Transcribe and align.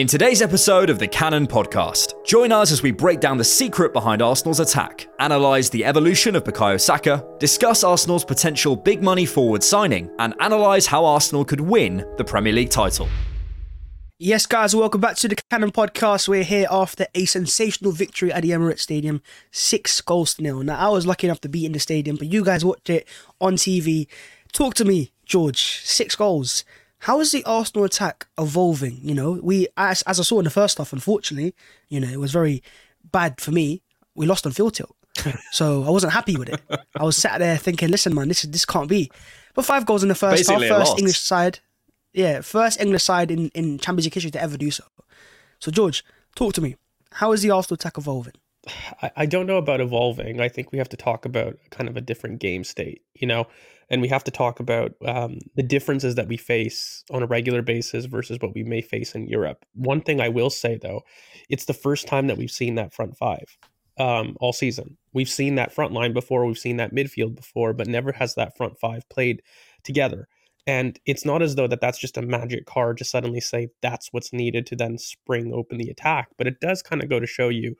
In 0.00 0.06
today's 0.06 0.40
episode 0.40 0.88
of 0.88 0.98
the 0.98 1.06
Cannon 1.06 1.46
Podcast, 1.46 2.14
join 2.24 2.52
us 2.52 2.72
as 2.72 2.82
we 2.82 2.90
break 2.90 3.20
down 3.20 3.36
the 3.36 3.44
secret 3.44 3.92
behind 3.92 4.22
Arsenal's 4.22 4.58
attack, 4.58 5.06
analyse 5.18 5.68
the 5.68 5.84
evolution 5.84 6.34
of 6.34 6.42
Bukayo 6.42 6.80
Saka, 6.80 7.22
discuss 7.38 7.84
Arsenal's 7.84 8.24
potential 8.24 8.76
big 8.76 9.02
money 9.02 9.26
forward 9.26 9.62
signing, 9.62 10.10
and 10.18 10.32
analyse 10.40 10.86
how 10.86 11.04
Arsenal 11.04 11.44
could 11.44 11.60
win 11.60 12.06
the 12.16 12.24
Premier 12.24 12.54
League 12.54 12.70
title. 12.70 13.10
Yes, 14.18 14.46
guys, 14.46 14.74
welcome 14.74 15.02
back 15.02 15.16
to 15.16 15.28
the 15.28 15.36
Cannon 15.50 15.70
Podcast. 15.70 16.28
We're 16.28 16.44
here 16.44 16.66
after 16.70 17.06
a 17.14 17.26
sensational 17.26 17.92
victory 17.92 18.32
at 18.32 18.40
the 18.40 18.52
Emirates 18.52 18.80
Stadium, 18.80 19.20
six 19.50 20.00
goals 20.00 20.32
to 20.36 20.42
nil. 20.42 20.62
Now, 20.62 20.78
I 20.78 20.88
was 20.88 21.06
lucky 21.06 21.26
enough 21.26 21.42
to 21.42 21.48
be 21.50 21.66
in 21.66 21.72
the 21.72 21.78
stadium, 21.78 22.16
but 22.16 22.32
you 22.32 22.42
guys 22.42 22.64
watched 22.64 22.88
it 22.88 23.06
on 23.38 23.56
TV. 23.56 24.06
Talk 24.50 24.72
to 24.76 24.86
me, 24.86 25.12
George. 25.26 25.82
Six 25.84 26.16
goals. 26.16 26.64
How 27.00 27.20
is 27.20 27.32
the 27.32 27.44
Arsenal 27.44 27.84
attack 27.84 28.26
evolving? 28.38 28.98
You 29.02 29.14
know, 29.14 29.32
we 29.42 29.68
as, 29.76 30.02
as 30.02 30.20
I 30.20 30.22
saw 30.22 30.38
in 30.38 30.44
the 30.44 30.50
first 30.50 30.78
half, 30.78 30.92
unfortunately, 30.92 31.54
you 31.88 31.98
know, 32.00 32.08
it 32.08 32.18
was 32.20 32.32
very 32.32 32.62
bad 33.10 33.40
for 33.40 33.50
me. 33.50 33.82
We 34.14 34.26
lost 34.26 34.44
on 34.46 34.52
field 34.52 34.74
tilt, 34.74 34.94
so 35.52 35.84
I 35.84 35.90
wasn't 35.90 36.12
happy 36.12 36.36
with 36.36 36.50
it. 36.50 36.60
I 36.98 37.04
was 37.04 37.16
sat 37.16 37.38
there 37.38 37.56
thinking, 37.56 37.88
listen, 37.90 38.14
man, 38.14 38.28
this 38.28 38.42
this 38.42 38.64
can't 38.64 38.88
be. 38.88 39.10
But 39.54 39.64
five 39.64 39.86
goals 39.86 40.02
in 40.02 40.08
the 40.08 40.14
first 40.14 40.36
Basically 40.36 40.68
half, 40.68 40.78
first. 40.78 40.98
English 40.98 41.18
side, 41.18 41.60
yeah, 42.12 42.42
first 42.42 42.80
English 42.80 43.04
side 43.04 43.30
in 43.30 43.48
in 43.54 43.78
Champions 43.78 44.06
League 44.06 44.14
history 44.14 44.30
to 44.32 44.42
ever 44.42 44.56
do 44.56 44.70
so. 44.70 44.84
So 45.58 45.70
George, 45.70 46.04
talk 46.34 46.52
to 46.54 46.60
me. 46.60 46.76
How 47.12 47.32
is 47.32 47.42
the 47.42 47.50
Arsenal 47.50 47.74
attack 47.76 47.98
evolving? 47.98 48.34
I, 49.16 49.26
don't 49.26 49.46
know 49.46 49.56
about 49.56 49.80
evolving. 49.80 50.40
I 50.40 50.48
think 50.48 50.70
we 50.70 50.78
have 50.78 50.88
to 50.90 50.96
talk 50.96 51.24
about 51.24 51.56
kind 51.70 51.88
of 51.88 51.96
a 51.96 52.00
different 52.02 52.40
game 52.40 52.62
state, 52.62 53.02
you 53.14 53.26
know, 53.26 53.46
and 53.88 54.02
we 54.02 54.08
have 54.08 54.24
to 54.24 54.30
talk 54.30 54.60
about 54.60 54.92
um, 55.04 55.38
the 55.56 55.62
differences 55.62 56.14
that 56.16 56.28
we 56.28 56.36
face 56.36 57.02
on 57.10 57.22
a 57.22 57.26
regular 57.26 57.62
basis 57.62 58.04
versus 58.04 58.38
what 58.40 58.54
we 58.54 58.62
may 58.62 58.82
face 58.82 59.14
in 59.14 59.26
Europe. 59.28 59.64
One 59.74 60.02
thing 60.02 60.20
I 60.20 60.28
will 60.28 60.50
say 60.50 60.78
though, 60.80 61.02
it's 61.48 61.64
the 61.64 61.72
first 61.72 62.06
time 62.06 62.26
that 62.26 62.36
we've 62.36 62.50
seen 62.50 62.74
that 62.74 62.92
front 62.92 63.16
five 63.16 63.44
um, 63.98 64.36
all 64.40 64.52
season. 64.52 64.98
We've 65.14 65.28
seen 65.28 65.54
that 65.54 65.72
front 65.72 65.92
line 65.92 66.12
before, 66.12 66.44
we've 66.44 66.58
seen 66.58 66.76
that 66.76 66.94
midfield 66.94 67.36
before, 67.36 67.72
but 67.72 67.88
never 67.88 68.12
has 68.12 68.34
that 68.34 68.56
front 68.56 68.78
five 68.78 69.08
played 69.08 69.42
together. 69.84 70.28
And 70.66 71.00
it's 71.06 71.24
not 71.24 71.42
as 71.42 71.54
though 71.54 71.66
that 71.66 71.80
that's 71.80 71.98
just 71.98 72.18
a 72.18 72.22
magic 72.22 72.66
card 72.66 72.98
to 72.98 73.04
suddenly 73.04 73.40
say 73.40 73.68
that's 73.80 74.12
what's 74.12 74.32
needed 74.32 74.66
to 74.66 74.76
then 74.76 74.98
spring 74.98 75.52
open 75.54 75.78
the 75.78 75.88
attack, 75.88 76.28
but 76.36 76.46
it 76.46 76.60
does 76.60 76.82
kind 76.82 77.02
of 77.02 77.08
go 77.08 77.18
to 77.18 77.26
show 77.26 77.48
you 77.48 77.74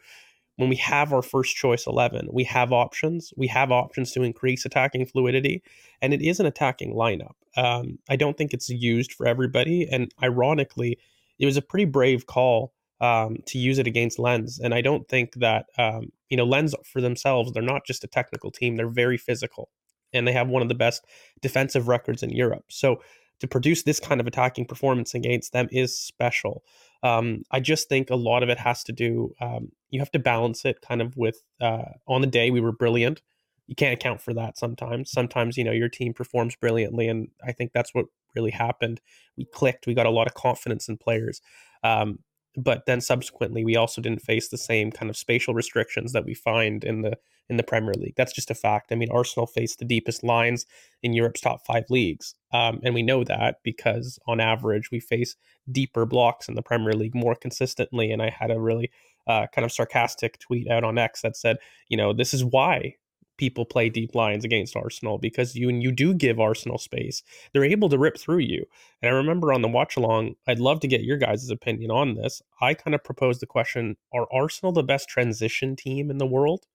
when 0.60 0.69
we 0.69 0.76
have 0.76 1.10
our 1.15 1.22
first 1.22 1.56
choice 1.56 1.87
11, 1.87 2.28
we 2.31 2.44
have 2.44 2.71
options. 2.71 3.32
We 3.34 3.47
have 3.47 3.72
options 3.72 4.12
to 4.12 4.22
increase 4.22 4.66
attacking 4.66 5.06
fluidity, 5.06 5.62
and 6.03 6.12
it 6.12 6.21
is 6.21 6.38
an 6.38 6.44
attacking 6.44 6.94
lineup. 6.94 7.32
Um, 7.56 7.98
I 8.10 8.16
don't 8.16 8.37
think 8.37 8.53
it's 8.53 8.69
used 8.69 9.15
for 9.15 9.26
everybody. 9.26 9.88
And 9.91 10.12
ironically, 10.22 10.98
it 11.38 11.47
was 11.47 11.56
a 11.56 11.62
pretty 11.62 11.87
brave 11.87 12.26
call 12.26 12.75
um, 13.00 13.38
to 13.47 13.59
use 13.59 13.78
it 13.78 13.87
against 13.87 14.19
Lens. 14.19 14.60
And 14.62 14.75
I 14.75 14.82
don't 14.82 15.09
think 15.09 15.32
that, 15.37 15.65
um, 15.78 16.12
you 16.28 16.37
know, 16.37 16.44
Lens 16.44 16.75
for 16.84 17.00
themselves, 17.00 17.53
they're 17.53 17.62
not 17.62 17.87
just 17.87 18.04
a 18.04 18.09
technical 18.09 18.50
team, 18.50 18.77
they're 18.77 18.87
very 18.87 19.16
physical. 19.16 19.71
And 20.12 20.28
they 20.28 20.32
have 20.32 20.48
one 20.48 20.60
of 20.60 20.69
the 20.69 20.75
best 20.75 21.06
defensive 21.41 21.88
records 21.88 22.22
in 22.22 22.28
Europe. 22.28 22.65
So 22.69 23.00
to 23.40 23.48
produce 23.48 23.82
this 23.82 23.98
kind 24.00 24.20
of 24.20 24.26
attacking 24.26 24.66
performance 24.66 25.14
against 25.14 25.52
them 25.52 25.68
is 25.72 25.98
special. 25.98 26.62
Um, 27.02 27.42
I 27.50 27.60
just 27.60 27.88
think 27.88 28.10
a 28.10 28.16
lot 28.16 28.42
of 28.42 28.48
it 28.48 28.58
has 28.58 28.84
to 28.84 28.92
do. 28.92 29.34
Um, 29.40 29.72
you 29.88 29.98
have 29.98 30.12
to 30.12 30.18
balance 30.18 30.64
it 30.64 30.80
kind 30.82 31.02
of 31.02 31.16
with 31.16 31.42
uh, 31.60 31.84
on 32.06 32.20
the 32.20 32.26
day 32.26 32.50
we 32.50 32.60
were 32.60 32.72
brilliant. 32.72 33.22
You 33.66 33.74
can't 33.74 33.94
account 33.94 34.20
for 34.20 34.34
that 34.34 34.58
sometimes. 34.58 35.10
Sometimes 35.10 35.56
you 35.56 35.64
know 35.64 35.72
your 35.72 35.88
team 35.88 36.12
performs 36.12 36.56
brilliantly, 36.56 37.08
and 37.08 37.28
I 37.44 37.52
think 37.52 37.72
that's 37.72 37.94
what 37.94 38.06
really 38.34 38.50
happened. 38.50 39.00
We 39.36 39.44
clicked. 39.46 39.86
We 39.86 39.94
got 39.94 40.06
a 40.06 40.10
lot 40.10 40.26
of 40.26 40.34
confidence 40.34 40.88
in 40.88 40.98
players. 40.98 41.40
Um, 41.82 42.18
but 42.56 42.86
then 42.86 43.00
subsequently, 43.00 43.64
we 43.64 43.76
also 43.76 44.00
didn't 44.00 44.22
face 44.22 44.48
the 44.48 44.58
same 44.58 44.90
kind 44.90 45.10
of 45.10 45.16
spatial 45.16 45.54
restrictions 45.54 46.12
that 46.12 46.24
we 46.24 46.34
find 46.34 46.84
in 46.84 47.02
the 47.02 47.18
in 47.48 47.56
the 47.56 47.62
Premier 47.64 47.94
League. 47.94 48.14
That's 48.16 48.32
just 48.32 48.50
a 48.50 48.54
fact. 48.54 48.92
I 48.92 48.94
mean, 48.94 49.10
Arsenal 49.10 49.46
faced 49.46 49.80
the 49.80 49.84
deepest 49.84 50.22
lines 50.22 50.66
in 51.02 51.12
Europe's 51.12 51.40
top 51.40 51.66
five 51.66 51.84
leagues, 51.90 52.34
um, 52.52 52.80
and 52.82 52.94
we 52.94 53.02
know 53.02 53.24
that 53.24 53.56
because 53.64 54.18
on 54.26 54.40
average 54.40 54.90
we 54.90 55.00
face 55.00 55.36
deeper 55.70 56.06
blocks 56.06 56.48
in 56.48 56.54
the 56.54 56.62
Premier 56.62 56.92
League 56.92 57.14
more 57.14 57.34
consistently. 57.34 58.10
And 58.10 58.22
I 58.22 58.30
had 58.30 58.50
a 58.50 58.60
really 58.60 58.90
uh, 59.26 59.46
kind 59.54 59.64
of 59.64 59.72
sarcastic 59.72 60.38
tweet 60.38 60.68
out 60.68 60.84
on 60.84 60.98
X 60.98 61.22
that 61.22 61.36
said, 61.36 61.58
you 61.88 61.96
know, 61.96 62.12
this 62.12 62.34
is 62.34 62.44
why 62.44 62.94
people 63.40 63.64
play 63.64 63.88
deep 63.88 64.14
lines 64.14 64.44
against 64.44 64.76
Arsenal 64.76 65.16
because 65.16 65.56
you 65.56 65.70
and 65.70 65.82
you 65.82 65.90
do 65.90 66.12
give 66.12 66.38
Arsenal 66.38 66.76
space. 66.76 67.22
They're 67.52 67.64
able 67.64 67.88
to 67.88 67.98
rip 67.98 68.18
through 68.18 68.40
you. 68.40 68.66
And 69.00 69.10
I 69.10 69.16
remember 69.16 69.50
on 69.50 69.62
the 69.62 69.68
watch 69.68 69.96
along, 69.96 70.34
I'd 70.46 70.58
love 70.58 70.80
to 70.80 70.88
get 70.88 71.04
your 71.04 71.16
guys' 71.16 71.48
opinion 71.48 71.90
on 71.90 72.14
this. 72.14 72.42
I 72.60 72.74
kind 72.74 72.94
of 72.94 73.02
proposed 73.02 73.40
the 73.40 73.46
question: 73.46 73.96
Are 74.12 74.28
Arsenal 74.30 74.72
the 74.72 74.82
best 74.82 75.08
transition 75.08 75.74
team 75.74 76.10
in 76.10 76.18
the 76.18 76.26
world? 76.26 76.66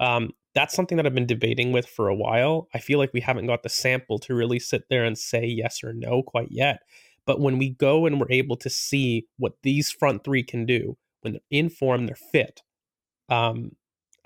Um, 0.00 0.30
that's 0.54 0.74
something 0.74 0.96
that 0.96 1.04
I've 1.04 1.14
been 1.14 1.26
debating 1.26 1.70
with 1.70 1.86
for 1.86 2.08
a 2.08 2.16
while. 2.16 2.68
I 2.74 2.78
feel 2.78 2.98
like 2.98 3.12
we 3.12 3.20
haven't 3.20 3.46
got 3.46 3.62
the 3.62 3.68
sample 3.68 4.18
to 4.20 4.34
really 4.34 4.58
sit 4.58 4.84
there 4.88 5.04
and 5.04 5.18
say 5.18 5.44
yes 5.44 5.84
or 5.84 5.92
no 5.92 6.22
quite 6.22 6.50
yet. 6.50 6.80
But 7.26 7.40
when 7.40 7.58
we 7.58 7.68
go 7.68 8.06
and 8.06 8.18
we're 8.18 8.32
able 8.32 8.56
to 8.56 8.70
see 8.70 9.26
what 9.36 9.52
these 9.62 9.92
front 9.92 10.24
three 10.24 10.42
can 10.42 10.64
do 10.64 10.96
when 11.20 11.34
they're 11.34 11.42
in 11.50 11.68
form, 11.68 12.06
they're 12.06 12.16
fit. 12.16 12.62
Um, 13.28 13.72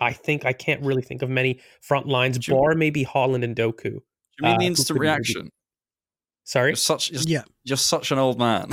I 0.05 0.13
think 0.13 0.45
I 0.45 0.53
can't 0.53 0.83
really 0.83 1.03
think 1.03 1.23
of 1.23 1.31
many 1.31 1.61
front 1.81 2.07
lines, 2.07 2.39
Do 2.39 2.53
you- 2.53 2.59
bar 2.59 2.75
maybe 2.75 3.05
Haaland 3.05 3.43
and 3.45 3.55
Doku. 3.57 3.83
Do 3.83 3.89
you 3.91 4.01
mean 4.43 4.55
Uh, 4.55 4.59
the 4.59 4.65
who 4.65 4.69
instant 4.71 4.87
could 4.89 4.95
maybe- 5.03 5.07
reaction? 5.11 5.51
Sorry. 6.45 6.71
You're 6.71 6.77
such, 6.77 7.11
you're, 7.11 7.23
Yeah. 7.27 7.43
you're 7.65 7.77
such 7.79 8.11
an 8.13 8.19
old 8.19 8.39
man. 8.39 8.71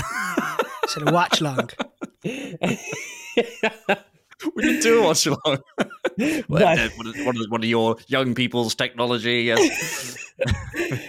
So 0.88 1.00
the 1.00 1.12
watch 1.12 1.40
long. 1.41 1.70
we 4.56 4.64
didn't 4.64 4.81
do 4.81 5.00
a 5.00 5.03
watch 5.03 5.25
along. 5.25 5.59
But- 6.50 6.91
one, 6.97 7.08
of, 7.08 7.25
one 7.25 7.38
of- 7.38 7.46
one 7.50 7.64
of 7.64 7.70
your 7.70 7.96
young 8.08 8.36
people's 8.36 8.75
technology. 8.75 9.44
Yes. 9.52 10.18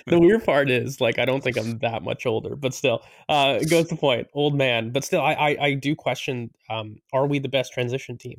the 0.07 0.19
weird 0.21 0.45
part 0.45 0.71
is 0.71 1.01
like 1.01 1.19
I 1.19 1.25
don't 1.25 1.43
think 1.43 1.57
I'm 1.57 1.79
that 1.79 2.03
much 2.03 2.27
older, 2.27 2.55
but 2.55 2.75
still, 2.75 3.01
uh, 3.31 3.59
it 3.63 3.71
goes 3.71 3.89
to 3.89 3.97
point, 3.97 4.29
old 4.35 4.55
man. 4.55 4.91
But 4.91 5.05
still, 5.05 5.23
I 5.23 5.33
I, 5.33 5.57
I 5.69 5.75
do 5.75 5.97
question: 5.97 6.51
um, 6.69 6.97
Are 7.15 7.27
we 7.27 7.39
the 7.39 7.49
best 7.49 7.73
transition 7.73 8.19
team 8.19 8.37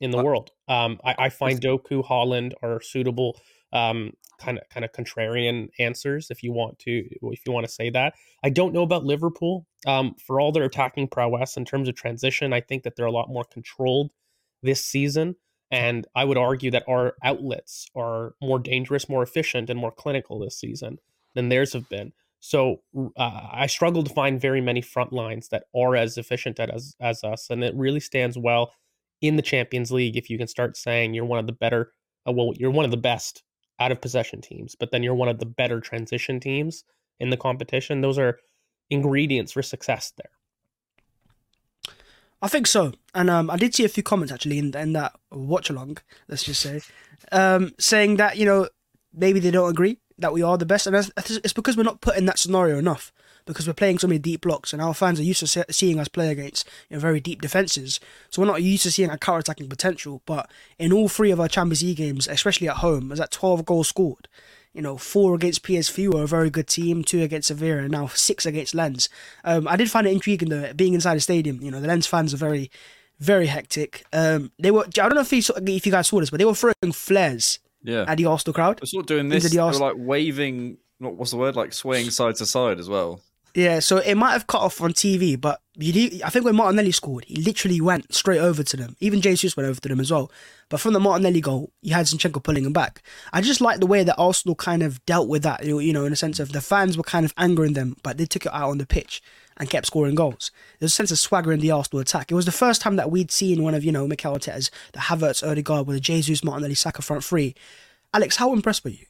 in 0.00 0.10
the 0.10 0.18
Uh, 0.18 0.22
world? 0.22 0.50
Um, 0.68 1.00
I, 1.04 1.14
I 1.18 1.28
find 1.28 1.60
Doku, 1.60 2.04
Haaland 2.04 2.52
are 2.62 2.80
suitable, 2.80 3.40
um, 3.72 4.12
kind 4.40 4.58
of 4.58 4.68
kind 4.68 4.84
of 4.84 4.92
contrarian 4.92 5.68
answers 5.78 6.30
if 6.30 6.42
you 6.42 6.52
want 6.52 6.78
to 6.80 6.90
if 7.32 7.40
you 7.46 7.52
want 7.52 7.66
to 7.66 7.72
say 7.72 7.90
that. 7.90 8.14
I 8.42 8.50
don't 8.50 8.72
know 8.74 8.82
about 8.82 9.04
Liverpool. 9.04 9.66
Um, 9.86 10.14
for 10.26 10.40
all 10.40 10.52
their 10.52 10.64
attacking 10.64 11.08
prowess 11.08 11.56
in 11.56 11.64
terms 11.64 11.88
of 11.88 11.94
transition, 11.94 12.52
I 12.52 12.60
think 12.60 12.82
that 12.82 12.96
they're 12.96 13.06
a 13.06 13.12
lot 13.12 13.28
more 13.28 13.44
controlled 13.44 14.12
this 14.62 14.84
season. 14.84 15.36
And 15.70 16.06
I 16.14 16.24
would 16.24 16.38
argue 16.38 16.70
that 16.70 16.84
our 16.88 17.14
outlets 17.22 17.88
are 17.96 18.34
more 18.40 18.58
dangerous, 18.58 19.08
more 19.08 19.22
efficient, 19.22 19.70
and 19.70 19.80
more 19.80 19.90
clinical 19.90 20.38
this 20.38 20.58
season 20.58 20.98
than 21.34 21.48
theirs 21.48 21.72
have 21.72 21.88
been. 21.88 22.12
So 22.38 22.82
uh, 23.16 23.48
I 23.52 23.66
struggle 23.66 24.04
to 24.04 24.12
find 24.12 24.40
very 24.40 24.60
many 24.60 24.82
front 24.82 25.12
lines 25.12 25.48
that 25.48 25.64
are 25.74 25.96
as 25.96 26.18
efficient 26.18 26.60
at 26.60 26.70
as 26.70 26.94
as 27.00 27.24
us, 27.24 27.50
and 27.50 27.64
it 27.64 27.74
really 27.74 28.00
stands 28.00 28.36
well 28.38 28.72
in 29.20 29.36
the 29.36 29.42
Champions 29.42 29.90
League 29.90 30.16
if 30.16 30.30
you 30.30 30.38
can 30.38 30.46
start 30.46 30.76
saying 30.76 31.14
you're 31.14 31.24
one 31.24 31.38
of 31.38 31.46
the 31.46 31.52
better, 31.52 31.92
uh, 32.28 32.32
well, 32.32 32.52
you're 32.56 32.70
one 32.70 32.84
of 32.84 32.90
the 32.90 32.96
best 32.96 33.42
out 33.80 33.92
of 33.92 34.00
possession 34.00 34.40
teams, 34.40 34.74
but 34.74 34.90
then 34.90 35.02
you're 35.02 35.14
one 35.14 35.28
of 35.28 35.38
the 35.38 35.46
better 35.46 35.80
transition 35.80 36.40
teams 36.40 36.84
in 37.20 37.30
the 37.30 37.36
competition. 37.36 38.00
Those 38.00 38.18
are 38.18 38.38
ingredients 38.90 39.52
for 39.52 39.62
success 39.62 40.12
there. 40.16 40.30
I 42.42 42.48
think 42.48 42.66
so, 42.66 42.92
and 43.14 43.30
um, 43.30 43.48
I 43.48 43.56
did 43.56 43.74
see 43.74 43.86
a 43.86 43.88
few 43.88 44.02
comments 44.02 44.30
actually 44.30 44.58
in, 44.58 44.76
in 44.76 44.92
that 44.92 45.14
watch 45.32 45.70
along. 45.70 45.96
Let's 46.28 46.44
just 46.44 46.60
say, 46.60 46.82
um, 47.32 47.72
saying 47.78 48.16
that 48.16 48.36
you 48.36 48.44
know 48.44 48.68
maybe 49.14 49.40
they 49.40 49.50
don't 49.50 49.70
agree 49.70 49.98
that 50.18 50.34
we 50.34 50.42
are 50.42 50.58
the 50.58 50.66
best, 50.66 50.86
and 50.86 50.94
it's 51.16 51.52
because 51.54 51.76
we're 51.76 51.84
not 51.84 52.02
put 52.02 52.18
in 52.18 52.26
that 52.26 52.38
scenario 52.38 52.78
enough. 52.78 53.12
Because 53.46 53.66
we're 53.66 53.74
playing 53.74 53.98
so 53.98 54.06
many 54.06 54.18
deep 54.18 54.40
blocks, 54.40 54.72
and 54.72 54.80
our 54.80 54.94
fans 54.94 55.20
are 55.20 55.24
used 55.24 55.40
to 55.46 55.64
seeing 55.70 55.98
us 56.00 56.08
play 56.08 56.30
against 56.30 56.66
you 56.88 56.96
know, 56.96 57.00
very 57.00 57.20
deep 57.20 57.42
defenses. 57.42 58.00
So 58.30 58.40
we're 58.40 58.48
not 58.48 58.62
used 58.62 58.84
to 58.84 58.90
seeing 58.90 59.10
our 59.10 59.18
counter-attacking 59.18 59.68
potential. 59.68 60.22
But 60.24 60.50
in 60.78 60.92
all 60.92 61.08
three 61.08 61.30
of 61.30 61.38
our 61.40 61.48
Champions 61.48 61.82
League 61.82 61.98
games, 61.98 62.26
especially 62.26 62.68
at 62.70 62.76
home, 62.76 63.08
there's 63.08 63.18
that 63.18 63.30
12 63.30 63.66
goals 63.66 63.88
scored. 63.88 64.28
You 64.72 64.80
know, 64.82 64.96
four 64.96 65.34
against 65.34 65.62
PSV 65.62 66.12
were 66.12 66.22
a 66.22 66.26
very 66.26 66.48
good 66.50 66.66
team, 66.68 67.04
two 67.04 67.20
against 67.22 67.48
Sevilla, 67.48 67.82
and 67.82 67.90
now 67.92 68.06
six 68.08 68.44
against 68.46 68.74
Lens. 68.74 69.08
Um, 69.44 69.68
I 69.68 69.76
did 69.76 69.90
find 69.90 70.06
it 70.06 70.12
intriguing 70.12 70.48
though, 70.48 70.72
being 70.72 70.94
inside 70.94 71.14
the 71.14 71.20
stadium. 71.20 71.60
You 71.62 71.70
know, 71.70 71.80
the 71.80 71.86
Lens 71.86 72.06
fans 72.06 72.32
are 72.34 72.38
very, 72.38 72.70
very 73.20 73.46
hectic. 73.46 74.04
Um, 74.12 74.50
they 74.58 74.70
were. 74.72 74.84
I 74.86 74.88
don't 74.90 75.14
know 75.14 75.20
if 75.20 75.32
you 75.32 75.42
saw, 75.42 75.54
if 75.64 75.86
you 75.86 75.92
guys 75.92 76.08
saw 76.08 76.18
this, 76.18 76.30
but 76.30 76.38
they 76.38 76.44
were 76.44 76.54
throwing 76.54 76.92
flares 76.92 77.60
Yeah. 77.84 78.04
at 78.08 78.16
the 78.18 78.24
Arsenal 78.26 78.54
crowd. 78.54 78.80
We're 78.80 78.86
sort 78.86 79.02
of 79.02 79.06
doing 79.06 79.26
Into 79.26 79.34
this. 79.40 79.44
the 79.44 79.58
They 79.58 79.62
were 79.62 79.72
like 79.74 79.94
waving. 79.96 80.78
What, 80.98 81.14
what's 81.14 81.30
the 81.30 81.36
word? 81.36 81.54
Like 81.54 81.72
swaying 81.72 82.10
side 82.10 82.34
to 82.36 82.46
side 82.46 82.80
as 82.80 82.88
well. 82.88 83.20
Yeah, 83.54 83.78
so 83.78 83.98
it 83.98 84.16
might 84.16 84.32
have 84.32 84.48
cut 84.48 84.62
off 84.62 84.80
on 84.80 84.92
TV, 84.92 85.40
but 85.40 85.60
you 85.76 86.20
I 86.24 86.30
think 86.30 86.44
when 86.44 86.56
Martinelli 86.56 86.90
scored, 86.90 87.24
he 87.26 87.36
literally 87.36 87.80
went 87.80 88.12
straight 88.12 88.40
over 88.40 88.64
to 88.64 88.76
them. 88.76 88.96
Even 88.98 89.20
Jesus 89.20 89.56
went 89.56 89.68
over 89.68 89.80
to 89.80 89.88
them 89.88 90.00
as 90.00 90.10
well. 90.10 90.30
But 90.68 90.80
from 90.80 90.92
the 90.92 90.98
Martinelli 90.98 91.40
goal, 91.40 91.72
you 91.80 91.94
had 91.94 92.06
Zinchenko 92.06 92.42
pulling 92.42 92.64
him 92.64 92.72
back. 92.72 93.02
I 93.32 93.40
just 93.40 93.60
like 93.60 93.78
the 93.78 93.86
way 93.86 94.02
that 94.02 94.16
Arsenal 94.18 94.56
kind 94.56 94.82
of 94.82 95.04
dealt 95.06 95.28
with 95.28 95.44
that, 95.44 95.64
you 95.64 95.92
know, 95.92 96.04
in 96.04 96.12
a 96.12 96.16
sense 96.16 96.40
of 96.40 96.50
the 96.50 96.60
fans 96.60 96.96
were 96.96 97.04
kind 97.04 97.24
of 97.24 97.32
angering 97.36 97.74
them, 97.74 97.96
but 98.02 98.18
they 98.18 98.26
took 98.26 98.46
it 98.46 98.52
out 98.52 98.70
on 98.70 98.78
the 98.78 98.86
pitch 98.86 99.22
and 99.56 99.70
kept 99.70 99.86
scoring 99.86 100.16
goals. 100.16 100.50
There's 100.80 100.90
a 100.90 100.94
sense 100.94 101.12
of 101.12 101.18
swagger 101.18 101.52
in 101.52 101.60
the 101.60 101.70
Arsenal 101.70 102.00
attack. 102.00 102.32
It 102.32 102.34
was 102.34 102.46
the 102.46 102.52
first 102.52 102.80
time 102.82 102.96
that 102.96 103.12
we'd 103.12 103.30
seen 103.30 103.62
one 103.62 103.74
of, 103.74 103.84
you 103.84 103.92
know, 103.92 104.08
Mikel 104.08 104.34
Arteta's, 104.34 104.72
the 104.92 104.98
Havertz, 104.98 105.48
Odegaard 105.48 105.86
with 105.86 105.96
a 105.96 106.00
Jesus, 106.00 106.42
Martinelli, 106.42 106.74
Saka 106.74 107.02
front 107.02 107.22
three. 107.22 107.54
Alex, 108.12 108.36
how 108.36 108.52
impressed 108.52 108.82
were 108.82 108.90
you? 108.90 109.06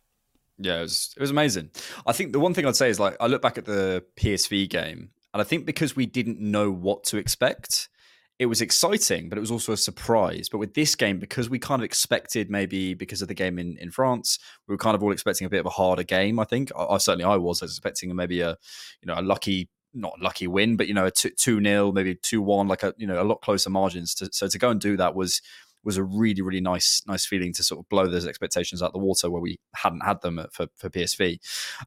Yeah, 0.59 0.79
it 0.79 0.83
was 0.83 1.15
it 1.17 1.21
was 1.21 1.31
amazing. 1.31 1.71
I 2.07 2.13
think 2.13 2.33
the 2.33 2.41
one 2.41 2.55
thing 2.55 2.67
I'd 2.67 2.77
say 2.77 2.89
is 2.89 3.01
like 3.01 3.17
I 3.21 3.27
look 3.27 3.43
back 3.43 3.59
at 3.59 3.65
the 3.65 4.05
PSV 4.17 4.69
game, 4.71 5.11
and 5.33 5.41
I 5.41 5.45
think 5.45 5.67
because 5.67 5.97
we 5.97 6.07
didn't 6.07 6.41
know 6.41 6.71
what 6.71 7.05
to 7.05 7.17
expect, 7.17 7.89
it 8.39 8.47
was 8.47 8.61
exciting, 8.61 9.29
but 9.29 9.39
it 9.39 9.41
was 9.41 9.51
also 9.51 9.73
a 9.73 9.77
surprise. 9.77 10.49
But 10.49 10.59
with 10.59 10.75
this 10.75 10.95
game, 10.95 11.19
because 11.19 11.49
we 11.49 11.59
kind 11.59 11.81
of 11.81 11.85
expected 11.85 12.51
maybe 12.51 12.95
because 12.95 13.23
of 13.23 13.29
the 13.29 13.35
game 13.35 13.59
in, 13.59 13.77
in 13.79 13.91
France, 13.91 14.39
we 14.67 14.73
were 14.73 14.79
kind 14.79 14.95
of 14.95 15.03
all 15.03 15.13
expecting 15.13 15.47
a 15.47 15.51
bit 15.51 15.61
of 15.61 15.67
a 15.67 15.71
harder 15.71 16.03
game. 16.03 16.41
I 16.41 16.45
think 16.45 16.71
I, 16.77 16.85
I 16.85 16.99
certainly 16.99 17.25
I 17.25 17.37
was, 17.37 17.63
expecting 17.63 18.15
maybe 18.15 18.41
a 18.41 18.57
you 19.03 19.07
know 19.07 19.15
a 19.19 19.23
lucky 19.23 19.69
not 19.93 20.21
lucky 20.21 20.47
win, 20.47 20.77
but 20.77 20.89
you 20.89 20.95
know 20.95 21.07
a 21.07 21.11
two 21.11 21.31
two 21.31 21.61
nil, 21.61 21.93
maybe 21.93 22.17
two 22.17 22.43
one, 22.43 22.69
like 22.69 22.83
a 22.83 22.93
you 22.97 23.07
know 23.07 23.23
a 23.23 23.25
lot 23.25 23.41
closer 23.41 23.71
margins. 23.71 24.15
To, 24.17 24.29
so 24.33 24.49
to 24.49 24.59
go 24.59 24.71
and 24.71 24.81
do 24.81 24.97
that 24.97 25.15
was 25.15 25.41
was 25.85 25.97
a 25.97 26.05
really 26.05 26.43
really 26.43 26.61
nice 26.61 27.03
nice 27.07 27.27
feeling 27.27 27.53
to 27.55 27.63
sort 27.63 27.81
of 27.81 27.89
blow 27.89 28.07
those 28.07 28.27
expectations 28.27 28.83
out 28.83 28.93
the 28.93 28.99
water 28.99 29.31
where 29.31 29.41
we 29.41 29.59
hadn't 29.75 30.05
had 30.05 30.21
them 30.23 30.45
for 30.53 30.67
for 30.77 30.91
PSV. 30.91 31.39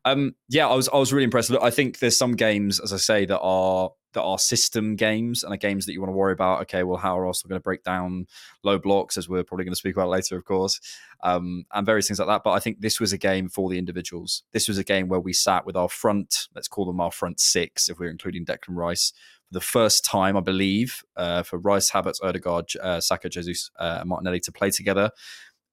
Um, 0.05 0.35
yeah, 0.49 0.67
I 0.67 0.75
was 0.75 0.89
I 0.89 0.97
was 0.97 1.13
really 1.13 1.25
impressed. 1.25 1.49
Look, 1.49 1.63
I 1.63 1.71
think 1.71 1.99
there's 1.99 2.17
some 2.17 2.35
games, 2.35 2.79
as 2.79 2.94
I 2.94 2.97
say, 2.97 3.25
that 3.25 3.39
are 3.39 3.91
that 4.13 4.23
are 4.23 4.39
system 4.39 4.95
games 4.95 5.44
and 5.44 5.53
are 5.53 5.57
games 5.57 5.85
that 5.85 5.94
you 5.94 6.01
want 6.01 6.09
to 6.09 6.15
worry 6.15 6.33
about. 6.33 6.61
Okay, 6.61 6.83
well, 6.83 6.97
how 6.97 7.17
are 7.17 7.27
Arsenal 7.27 7.49
going 7.49 7.59
to 7.59 7.63
break 7.63 7.83
down 7.83 8.25
low 8.63 8.79
blocks, 8.79 9.17
as 9.17 9.29
we're 9.29 9.44
probably 9.44 9.65
going 9.65 9.73
to 9.73 9.77
speak 9.77 9.95
about 9.95 10.09
later, 10.09 10.35
of 10.38 10.45
course, 10.45 10.79
um, 11.23 11.65
and 11.73 11.85
various 11.85 12.07
things 12.07 12.17
like 12.17 12.27
that. 12.27 12.44
But 12.44 12.51
I 12.51 12.59
think 12.59 12.81
this 12.81 12.99
was 12.99 13.13
a 13.13 13.17
game 13.17 13.47
for 13.47 13.69
the 13.69 13.77
individuals. 13.77 14.44
This 14.53 14.67
was 14.67 14.77
a 14.77 14.83
game 14.83 15.07
where 15.07 15.19
we 15.19 15.33
sat 15.33 15.65
with 15.65 15.75
our 15.75 15.89
front, 15.89 16.47
let's 16.55 16.67
call 16.67 16.85
them 16.85 16.99
our 16.99 17.11
front 17.11 17.39
six, 17.39 17.89
if 17.89 17.99
we're 17.99 18.09
including 18.09 18.45
Declan 18.45 18.75
Rice, 18.75 19.13
the 19.51 19.61
first 19.61 20.03
time, 20.03 20.35
I 20.35 20.41
believe, 20.41 21.03
uh, 21.15 21.44
for 21.44 21.57
Rice, 21.57 21.91
Havertz, 21.91 22.21
Odegaard, 22.21 22.71
uh, 22.81 22.99
Saka, 22.99 23.29
Jesus, 23.29 23.69
uh, 23.79 23.97
and 24.01 24.09
Martinelli 24.09 24.39
to 24.41 24.51
play 24.51 24.69
together 24.69 25.11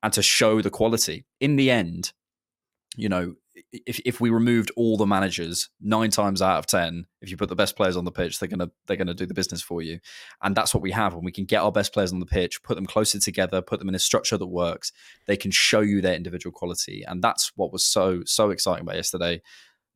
and 0.02 0.12
to 0.12 0.22
show 0.22 0.60
the 0.60 0.70
quality. 0.70 1.24
In 1.40 1.56
the 1.56 1.70
end, 1.70 2.12
you 2.96 3.08
know, 3.08 3.34
if 3.72 4.00
if 4.04 4.20
we 4.20 4.30
removed 4.30 4.70
all 4.76 4.96
the 4.96 5.06
managers, 5.06 5.68
nine 5.80 6.10
times 6.10 6.42
out 6.42 6.58
of 6.58 6.66
ten, 6.66 7.06
if 7.20 7.30
you 7.30 7.36
put 7.36 7.48
the 7.48 7.56
best 7.56 7.76
players 7.76 7.96
on 7.96 8.04
the 8.04 8.12
pitch, 8.12 8.38
they're 8.38 8.48
gonna 8.48 8.70
they're 8.86 8.96
gonna 8.96 9.14
do 9.14 9.26
the 9.26 9.34
business 9.34 9.62
for 9.62 9.82
you, 9.82 10.00
and 10.42 10.56
that's 10.56 10.74
what 10.74 10.82
we 10.82 10.90
have. 10.90 11.14
When 11.14 11.24
we 11.24 11.32
can 11.32 11.44
get 11.44 11.62
our 11.62 11.72
best 11.72 11.92
players 11.92 12.12
on 12.12 12.20
the 12.20 12.26
pitch, 12.26 12.62
put 12.62 12.74
them 12.74 12.86
closer 12.86 13.18
together, 13.18 13.62
put 13.62 13.78
them 13.78 13.88
in 13.88 13.94
a 13.94 14.00
structure 14.00 14.36
that 14.36 14.46
works, 14.46 14.92
they 15.26 15.36
can 15.36 15.50
show 15.50 15.80
you 15.80 16.00
their 16.00 16.14
individual 16.14 16.52
quality, 16.52 17.04
and 17.06 17.22
that's 17.22 17.52
what 17.56 17.72
was 17.72 17.84
so 17.84 18.22
so 18.26 18.50
exciting 18.50 18.82
about 18.82 18.96
yesterday. 18.96 19.40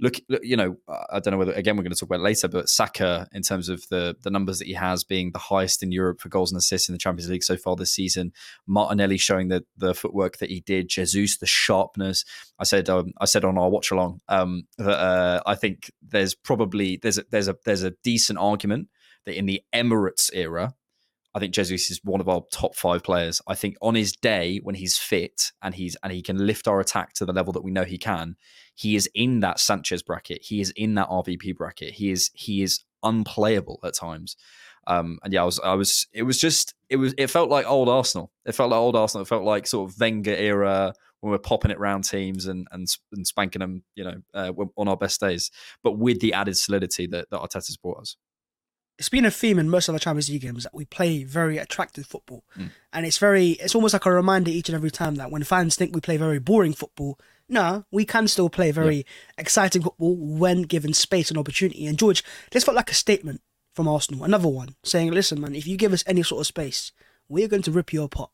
Look, 0.01 0.15
look, 0.29 0.41
you 0.45 0.57
know, 0.57 0.77
I 1.11 1.19
don't 1.19 1.33
know 1.33 1.39
whether 1.39 1.53
again 1.53 1.77
we're 1.77 1.83
going 1.83 1.93
to 1.93 1.99
talk 1.99 2.09
about 2.09 2.21
later, 2.21 2.47
but 2.47 2.69
Saka, 2.69 3.27
in 3.33 3.43
terms 3.43 3.69
of 3.69 3.83
the 3.89 4.15
the 4.23 4.31
numbers 4.31 4.59
that 4.61 4.67
he 4.67 4.75
has, 4.75 5.03
being 5.03 5.33
the 5.33 5.39
highest 5.39 5.83
in 5.83 5.91
Europe 5.91 6.21
for 6.21 6.29
goals 6.29 6.53
and 6.53 6.59
assists 6.59 6.89
in 6.89 6.93
the 6.93 6.99
Champions 6.99 7.29
League 7.29 7.43
so 7.43 7.57
far 7.57 7.75
this 7.75 7.93
season. 7.93 8.33
Martinelli 8.67 9.19
showing 9.19 9.49
the 9.49 9.65
the 9.77 9.95
footwork 9.95 10.39
that 10.39 10.51
he 10.51 10.61
did, 10.61 10.89
Jesus 10.89 11.39
the 11.39 11.47
sharpness. 11.47 12.25
I 12.59 12.65
said 12.65 12.89
um, 12.89 13.13
I 13.21 13.25
said 13.25 13.45
on 13.45 13.59
our 13.59 13.71
watch 13.71 13.91
along 13.91 14.21
um, 14.29 14.69
that 14.79 14.99
uh, 14.99 15.43
I 15.47 15.57
think 15.57 15.91
there's 16.01 16.35
probably 16.35 16.99
there's 17.03 17.19
a, 17.19 17.25
there's 17.31 17.49
a 17.49 17.57
there's 17.65 17.83
a 17.83 17.95
decent 18.05 18.39
argument 18.39 18.89
that 19.27 19.37
in 19.37 19.47
the 19.47 19.63
Emirates 19.75 20.31
era, 20.33 20.75
I 21.35 21.41
think 21.41 21.55
Jesus 21.55 21.91
is 21.91 22.01
one 22.03 22.21
of 22.21 22.29
our 22.29 22.43
top 22.51 22.75
five 22.75 23.03
players. 23.03 23.41
I 23.47 23.55
think 23.55 23.77
on 23.83 23.95
his 23.95 24.13
day 24.13 24.59
when 24.63 24.75
he's 24.75 24.97
fit 24.97 25.53
and 25.63 25.75
he's 25.75 25.97
and 26.03 26.13
he 26.13 26.23
can 26.23 26.47
lift 26.47 26.67
our 26.67 26.81
attack 26.81 27.13
to 27.15 27.27
the 27.27 27.33
level 27.33 27.53
that 27.53 27.63
we 27.63 27.71
know 27.71 27.85
he 27.85 27.99
can, 27.99 28.37
he 28.79 28.95
is 28.95 29.11
in 29.13 29.41
that 29.41 29.59
Sanchez 29.59 30.05
bracket. 30.05 30.39
He 30.41 30.61
is 30.61 30.71
in 30.77 30.95
that 30.95 31.09
RVP 31.09 31.57
bracket. 31.57 31.95
He 31.95 32.13
is 32.13 32.31
he 32.33 32.63
is 32.63 32.85
unplayable 33.03 33.81
at 33.83 33.95
times. 33.95 34.37
Um, 34.87 35.19
and 35.25 35.33
yeah, 35.33 35.43
I 35.43 35.45
was 35.45 35.59
I 35.61 35.75
was 35.75 36.07
it 36.13 36.23
was 36.23 36.39
just 36.41 36.75
it 36.89 36.97
was 36.97 37.13
it 37.19 37.27
felt 37.27 37.51
like 37.51 37.67
old 37.67 37.89
Arsenal. 37.89 38.31
It 38.47 38.53
felt 38.53 38.71
like 38.71 38.79
old 38.79 38.95
Arsenal. 38.95 39.23
It 39.23 39.29
felt 39.29 39.43
like 39.43 39.67
sort 39.67 39.91
of 39.91 39.99
Wenger 39.99 40.31
era 40.35 40.95
when 41.21 41.33
we're 41.33 41.39
popping 41.39 41.73
it 41.73 41.81
round 41.81 42.05
teams 42.05 42.47
and 42.47 42.69
and, 42.71 42.87
and 43.13 43.27
spanking 43.27 43.59
them, 43.61 43.83
you 43.97 44.05
know, 44.05 44.15
uh, 44.33 44.53
on 44.77 44.87
our 44.87 44.97
best 44.97 45.19
days, 45.19 45.51
but 45.83 45.99
with 45.99 46.21
the 46.21 46.33
added 46.33 46.57
solidity 46.57 47.09
that 47.09 47.29
that 47.31 47.41
Arteta's 47.41 47.77
brought 47.77 47.99
us 48.01 48.17
it's 48.99 49.09
been 49.09 49.25
a 49.25 49.31
theme 49.31 49.61
in 49.61 49.71
most 49.71 49.89
of 49.89 49.95
our 49.95 49.99
Champions 50.01 50.29
League 50.29 50.43
games 50.43 50.65
that 50.65 50.75
we 50.75 50.85
play 50.85 51.23
very 51.23 51.57
attractive 51.57 52.05
football, 52.05 52.43
Mm. 52.57 52.71
and 52.93 53.07
it's 53.07 53.19
very 53.19 53.51
it's 53.51 53.77
almost 53.77 53.93
like 53.93 54.07
a 54.07 54.13
reminder 54.13 54.51
each 54.51 54.69
and 54.69 54.75
every 54.75 54.91
time 54.91 55.15
that 55.17 55.31
when 55.31 55.45
fans 55.45 55.77
think 55.77 55.95
we 55.95 56.01
play 56.01 56.17
very 56.17 56.41
boring 56.41 56.73
football, 56.73 57.17
nah, 57.49 57.83
we 57.91 58.05
can 58.05 58.29
still 58.29 58.49
play 58.49 58.71
very 58.71 59.07
exciting 59.37 59.83
football 59.83 60.17
when 60.17 60.63
given 60.63 60.93
space 60.93 61.31
and 61.31 61.39
opportunity. 61.39 61.87
And 61.87 61.99
George, 61.99 62.23
this 62.51 62.65
felt 62.65 62.77
like 62.77 62.91
a 62.91 62.95
statement 62.95 63.41
from 63.75 63.89
Arsenal, 63.89 64.25
another 64.25 64.49
one 64.49 64.75
saying, 64.85 65.13
"Listen, 65.13 65.41
man, 65.41 65.55
if 65.55 65.67
you 65.67 65.77
give 65.77 65.93
us 65.93 66.05
any 66.07 66.23
sort 66.23 66.41
of 66.41 66.47
space, 66.47 66.93
we're 67.29 67.49
going 67.49 67.63
to 67.63 67.71
rip 67.71 67.93
you 67.93 68.03
apart." 68.03 68.31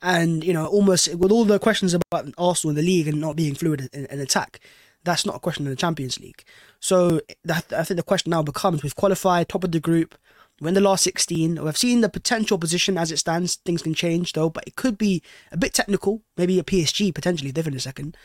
And 0.00 0.44
you 0.44 0.52
know, 0.52 0.66
almost 0.66 1.14
with 1.14 1.32
all 1.32 1.44
the 1.44 1.58
questions 1.58 1.94
about 1.94 2.32
Arsenal 2.36 2.70
in 2.70 2.76
the 2.76 2.82
league 2.82 3.08
and 3.08 3.20
not 3.20 3.36
being 3.36 3.54
fluid 3.54 3.88
in, 3.92 4.06
in 4.06 4.20
attack, 4.20 4.60
that's 5.04 5.26
not 5.26 5.36
a 5.36 5.40
question 5.40 5.66
in 5.66 5.70
the 5.70 5.76
Champions 5.76 6.20
League. 6.20 6.44
So 6.80 7.20
that, 7.44 7.72
I 7.72 7.84
think 7.84 7.96
the 7.96 8.02
question 8.02 8.30
now 8.30 8.42
becomes: 8.42 8.82
We've 8.82 8.96
qualified 8.96 9.48
top 9.48 9.64
of 9.64 9.72
the 9.72 9.80
group. 9.80 10.16
We're 10.60 10.68
in 10.68 10.74
the 10.74 10.80
last 10.80 11.02
16. 11.02 11.64
We've 11.64 11.76
seen 11.76 12.02
the 12.02 12.08
potential 12.08 12.56
position 12.56 12.96
as 12.96 13.10
it 13.10 13.16
stands. 13.16 13.56
Things 13.56 13.82
can 13.82 13.94
change 13.94 14.32
though, 14.32 14.50
but 14.50 14.64
it 14.66 14.76
could 14.76 14.96
be 14.96 15.22
a 15.50 15.56
bit 15.56 15.74
technical. 15.74 16.22
Maybe 16.36 16.58
a 16.58 16.64
PSG 16.64 17.12
potentially 17.14 17.50
different 17.50 17.74
in 17.74 17.78
a 17.78 17.80
second. 17.80 18.16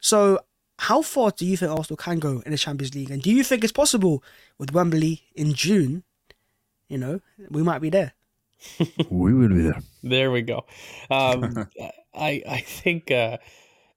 So, 0.00 0.40
how 0.78 1.02
far 1.02 1.30
do 1.30 1.44
you 1.44 1.56
think 1.56 1.70
Arsenal 1.70 1.96
can 1.96 2.18
go 2.18 2.42
in 2.44 2.52
the 2.52 2.58
Champions 2.58 2.94
League? 2.94 3.10
And 3.10 3.22
do 3.22 3.30
you 3.30 3.44
think 3.44 3.62
it's 3.62 3.72
possible 3.72 4.24
with 4.58 4.72
Wembley 4.72 5.24
in 5.34 5.52
June? 5.52 6.04
You 6.88 6.98
know, 6.98 7.20
we 7.50 7.62
might 7.62 7.80
be 7.80 7.90
there. 7.90 8.14
we 9.10 9.34
will 9.34 9.48
be 9.48 9.62
there. 9.62 9.80
There 10.02 10.30
we 10.30 10.42
go. 10.42 10.64
Um, 11.10 11.68
I 12.14 12.42
I 12.48 12.60
think 12.60 13.10
uh, 13.10 13.38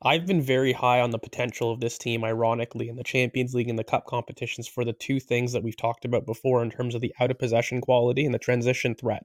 I've 0.02 0.26
been 0.26 0.42
very 0.42 0.74
high 0.74 1.00
on 1.00 1.12
the 1.12 1.20
potential 1.20 1.72
of 1.72 1.80
this 1.80 1.98
team, 1.98 2.24
ironically, 2.24 2.90
in 2.90 2.98
the 2.98 3.04
Champions 3.04 3.56
League 3.56 3.70
and 3.70 3.80
the 3.80 3.84
Cup 3.84 4.06
competitions 4.06 4.68
for 4.68 4.84
the 4.84 4.94
two 4.94 5.20
things 5.20 5.54
that 5.54 5.64
we've 5.64 5.78
talked 5.78 6.04
about 6.04 6.26
before 6.26 6.62
in 6.62 6.70
terms 6.70 6.96
of 6.96 7.02
the 7.02 7.14
out 7.20 7.32
of 7.32 7.40
possession 7.40 7.80
quality 7.80 8.26
and 8.26 8.34
the 8.34 8.40
transition 8.40 8.96
threat. 8.96 9.24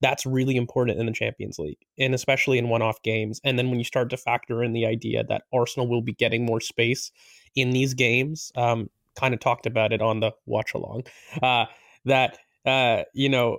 That's 0.00 0.24
really 0.24 0.56
important 0.56 0.98
in 1.00 1.06
the 1.06 1.12
Champions 1.12 1.58
League, 1.58 1.78
and 1.98 2.14
especially 2.14 2.58
in 2.58 2.68
one 2.68 2.82
off 2.82 3.02
games. 3.02 3.40
And 3.44 3.58
then 3.58 3.70
when 3.70 3.78
you 3.78 3.84
start 3.84 4.10
to 4.10 4.16
factor 4.16 4.62
in 4.62 4.72
the 4.72 4.86
idea 4.86 5.24
that 5.24 5.42
Arsenal 5.52 5.88
will 5.88 6.02
be 6.02 6.12
getting 6.12 6.44
more 6.44 6.60
space 6.60 7.10
in 7.56 7.70
these 7.70 7.94
games, 7.94 8.52
um, 8.56 8.88
kind 9.16 9.34
of 9.34 9.40
talked 9.40 9.66
about 9.66 9.92
it 9.92 10.00
on 10.00 10.20
the 10.20 10.32
watch 10.46 10.74
along, 10.74 11.02
uh, 11.42 11.64
that, 12.04 12.38
uh, 12.64 13.02
you 13.12 13.28
know, 13.28 13.58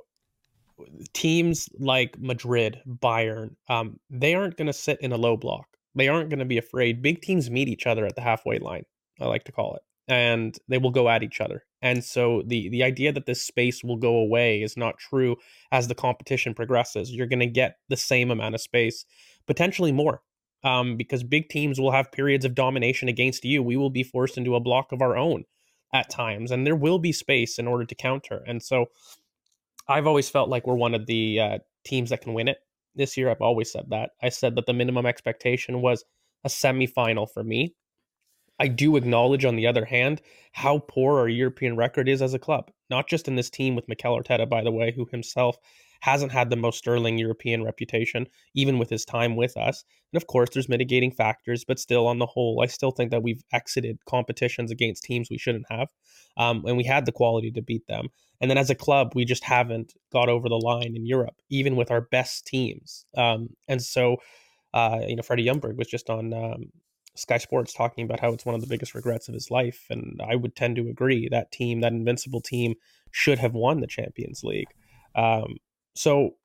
teams 1.13 1.67
like 1.77 2.17
Madrid, 2.19 2.79
Bayern, 2.87 3.55
um, 3.67 3.99
they 4.09 4.33
aren't 4.33 4.55
going 4.55 4.67
to 4.67 4.73
sit 4.73 4.99
in 5.01 5.11
a 5.11 5.17
low 5.17 5.35
block. 5.35 5.67
They 5.95 6.07
aren't 6.07 6.29
going 6.29 6.39
to 6.39 6.45
be 6.45 6.57
afraid. 6.57 7.01
Big 7.01 7.21
teams 7.21 7.49
meet 7.49 7.67
each 7.67 7.85
other 7.85 8.05
at 8.05 8.15
the 8.15 8.21
halfway 8.21 8.59
line. 8.59 8.83
I 9.19 9.25
like 9.25 9.43
to 9.45 9.51
call 9.51 9.75
it, 9.75 9.81
and 10.07 10.57
they 10.69 10.77
will 10.77 10.91
go 10.91 11.09
at 11.09 11.23
each 11.23 11.41
other. 11.41 11.65
And 11.81 12.03
so 12.03 12.43
the 12.45 12.69
the 12.69 12.83
idea 12.83 13.11
that 13.13 13.25
this 13.25 13.41
space 13.41 13.83
will 13.83 13.97
go 13.97 14.15
away 14.15 14.61
is 14.61 14.75
not 14.75 14.97
true 14.97 15.37
as 15.71 15.87
the 15.87 15.95
competition 15.95 16.53
progresses. 16.53 17.11
You're 17.11 17.27
going 17.27 17.39
to 17.39 17.45
get 17.45 17.77
the 17.87 17.97
same 17.97 18.31
amount 18.31 18.55
of 18.55 18.61
space, 18.61 19.05
potentially 19.47 19.91
more, 19.91 20.21
um, 20.63 20.97
because 20.97 21.23
big 21.23 21.49
teams 21.49 21.79
will 21.79 21.91
have 21.91 22.11
periods 22.11 22.45
of 22.45 22.55
domination 22.55 23.07
against 23.07 23.45
you. 23.45 23.63
We 23.63 23.77
will 23.77 23.89
be 23.89 24.03
forced 24.03 24.37
into 24.37 24.55
a 24.55 24.59
block 24.59 24.91
of 24.91 25.01
our 25.01 25.15
own 25.15 25.45
at 25.93 26.09
times, 26.09 26.51
and 26.51 26.67
there 26.67 26.75
will 26.75 26.99
be 26.99 27.11
space 27.11 27.57
in 27.57 27.67
order 27.67 27.85
to 27.85 27.95
counter. 27.95 28.43
And 28.45 28.61
so 28.61 28.87
I've 29.87 30.07
always 30.07 30.29
felt 30.29 30.49
like 30.49 30.67
we're 30.67 30.75
one 30.75 30.93
of 30.93 31.05
the 31.07 31.39
uh, 31.39 31.57
teams 31.83 32.09
that 32.09 32.21
can 32.21 32.33
win 32.33 32.47
it 32.47 32.57
this 32.95 33.17
year. 33.17 33.29
I've 33.29 33.41
always 33.41 33.71
said 33.71 33.85
that. 33.89 34.11
I 34.21 34.29
said 34.29 34.55
that 34.55 34.65
the 34.65 34.73
minimum 34.73 35.05
expectation 35.05 35.81
was 35.81 36.03
a 36.43 36.49
semifinal 36.49 37.29
for 37.31 37.43
me. 37.43 37.73
I 38.59 38.67
do 38.67 38.97
acknowledge, 38.97 39.45
on 39.45 39.55
the 39.55 39.67
other 39.67 39.85
hand, 39.85 40.21
how 40.51 40.79
poor 40.79 41.19
our 41.19 41.29
European 41.29 41.75
record 41.75 42.09
is 42.09 42.21
as 42.21 42.33
a 42.33 42.39
club. 42.39 42.71
Not 42.89 43.07
just 43.07 43.27
in 43.27 43.35
this 43.35 43.49
team 43.49 43.75
with 43.75 43.87
Mikel 43.87 44.19
Arteta, 44.19 44.49
by 44.49 44.63
the 44.63 44.71
way, 44.71 44.91
who 44.91 45.07
himself 45.11 45.57
hasn't 46.01 46.31
had 46.31 46.49
the 46.49 46.55
most 46.55 46.77
sterling 46.77 47.17
European 47.17 47.63
reputation, 47.63 48.27
even 48.55 48.79
with 48.79 48.89
his 48.89 49.05
time 49.05 49.35
with 49.35 49.57
us. 49.57 49.83
And 50.11 50.21
of 50.21 50.27
course, 50.27 50.49
there's 50.51 50.69
mitigating 50.69 51.11
factors, 51.11 51.65
but 51.65 51.79
still, 51.79 52.07
on 52.07 52.19
the 52.19 52.25
whole, 52.25 52.61
I 52.63 52.67
still 52.67 52.91
think 52.91 53.11
that 53.11 53.23
we've 53.23 53.43
exited 53.51 53.99
competitions 54.05 54.71
against 54.71 55.03
teams 55.03 55.29
we 55.29 55.37
shouldn't 55.37 55.65
have. 55.69 55.89
Um, 56.37 56.63
and 56.65 56.77
we 56.77 56.83
had 56.83 57.05
the 57.05 57.11
quality 57.11 57.51
to 57.51 57.61
beat 57.61 57.85
them. 57.87 58.09
And 58.41 58.49
then 58.49 58.57
as 58.57 58.69
a 58.69 58.75
club, 58.75 59.11
we 59.13 59.25
just 59.25 59.43
haven't 59.43 59.93
got 60.11 60.29
over 60.29 60.47
the 60.47 60.55
line 60.55 60.95
in 60.95 61.05
Europe, 61.05 61.35
even 61.49 61.75
with 61.75 61.91
our 61.91 62.01
best 62.01 62.47
teams. 62.47 63.05
Um, 63.17 63.49
and 63.67 63.81
so, 63.81 64.17
uh, 64.73 65.01
you 65.05 65.17
know, 65.17 65.23
Freddie 65.23 65.45
Ljungberg 65.45 65.75
was 65.75 65.87
just 65.87 66.09
on 66.09 66.33
um, 66.33 66.71
Sky 67.15 67.37
Sports 67.37 67.73
talking 67.73 68.05
about 68.05 68.19
how 68.19 68.31
it's 68.31 68.45
one 68.45 68.55
of 68.55 68.61
the 68.61 68.67
biggest 68.67 68.95
regrets 68.95 69.27
of 69.27 69.33
his 69.33 69.51
life. 69.51 69.85
And 69.89 70.21
I 70.25 70.35
would 70.35 70.55
tend 70.55 70.75
to 70.77 70.87
agree. 70.87 71.27
That 71.29 71.51
team, 71.51 71.81
that 71.81 71.91
invincible 71.91 72.41
team, 72.41 72.75
should 73.11 73.39
have 73.39 73.53
won 73.53 73.81
the 73.81 73.87
Champions 73.87 74.43
League. 74.43 74.69
Um, 75.15 75.57
so, 75.95 76.35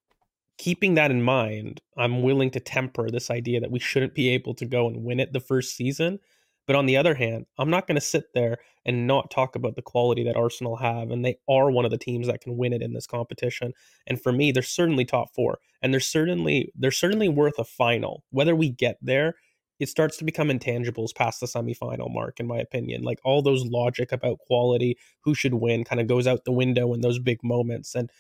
keeping 0.59 0.95
that 0.95 1.11
in 1.11 1.23
mind, 1.23 1.81
I'm 1.97 2.23
willing 2.23 2.51
to 2.53 2.61
temper 2.61 3.11
this 3.11 3.31
idea 3.31 3.61
that 3.61 3.71
we 3.71 3.79
shouldn't 3.79 4.15
be 4.15 4.29
able 4.31 4.55
to 4.55 4.65
go 4.65 4.87
and 4.87 5.05
win 5.05 5.21
it 5.21 5.33
the 5.33 5.41
first 5.41 5.77
season 5.77 6.19
but 6.67 6.77
on 6.77 6.87
the 6.87 6.97
other 6.97 7.15
hand, 7.15 7.47
I'm 7.59 7.71
not 7.71 7.87
going 7.87 7.97
to 7.97 8.01
sit 8.01 8.33
there 8.35 8.59
and 8.87 9.07
not 9.07 9.31
talk 9.31 9.55
about 9.55 9.77
the 9.77 9.83
quality 9.83 10.25
that 10.25 10.37
Arsenal 10.37 10.77
have. 10.77 11.11
And 11.11 11.25
they 11.25 11.37
are 11.49 11.71
one 11.71 11.85
of 11.85 11.91
the 11.91 11.99
teams 11.99 12.27
that 12.27 12.41
can 12.41 12.57
win 12.57 12.73
it 12.73 12.83
in 12.83 12.93
this 12.93 13.07
competition. 13.07 13.73
And 14.07 14.21
for 14.21 14.33
me, 14.33 14.53
they're 14.53 14.63
certainly 14.63 15.05
top 15.05 15.35
four. 15.35 15.59
And 15.83 15.93
they're 15.93 16.01
certainly 16.01 16.73
they're 16.75 16.91
certainly 16.91 17.29
worth 17.29 17.59
a 17.59 17.65
final. 17.65 18.25
Whether 18.31 18.57
we 18.57 18.71
get 18.71 18.99
there, 19.03 19.35
it 19.81 19.89
starts 19.89 20.17
to 20.19 20.25
become 20.25 20.49
intangibles 20.49 21.15
past 21.15 21.41
the 21.41 21.47
semifinal 21.47 22.13
mark, 22.13 22.39
in 22.41 22.47
my 22.47 22.59
opinion. 22.59 23.03
Like 23.03 23.19
all 23.25 23.43
those 23.43 23.65
logic 23.65 24.13
about 24.13 24.39
quality, 24.39 24.97
who 25.23 25.35
should 25.35 25.55
win, 25.55 25.85
kind 25.85 26.01
of 26.01 26.07
goes 26.07 26.27
out 26.27 26.45
the 26.45 26.53
window 26.53 26.93
in 26.93 27.01
those 27.01 27.19
big 27.19 27.39
moments. 27.43 27.95
And 27.95 28.11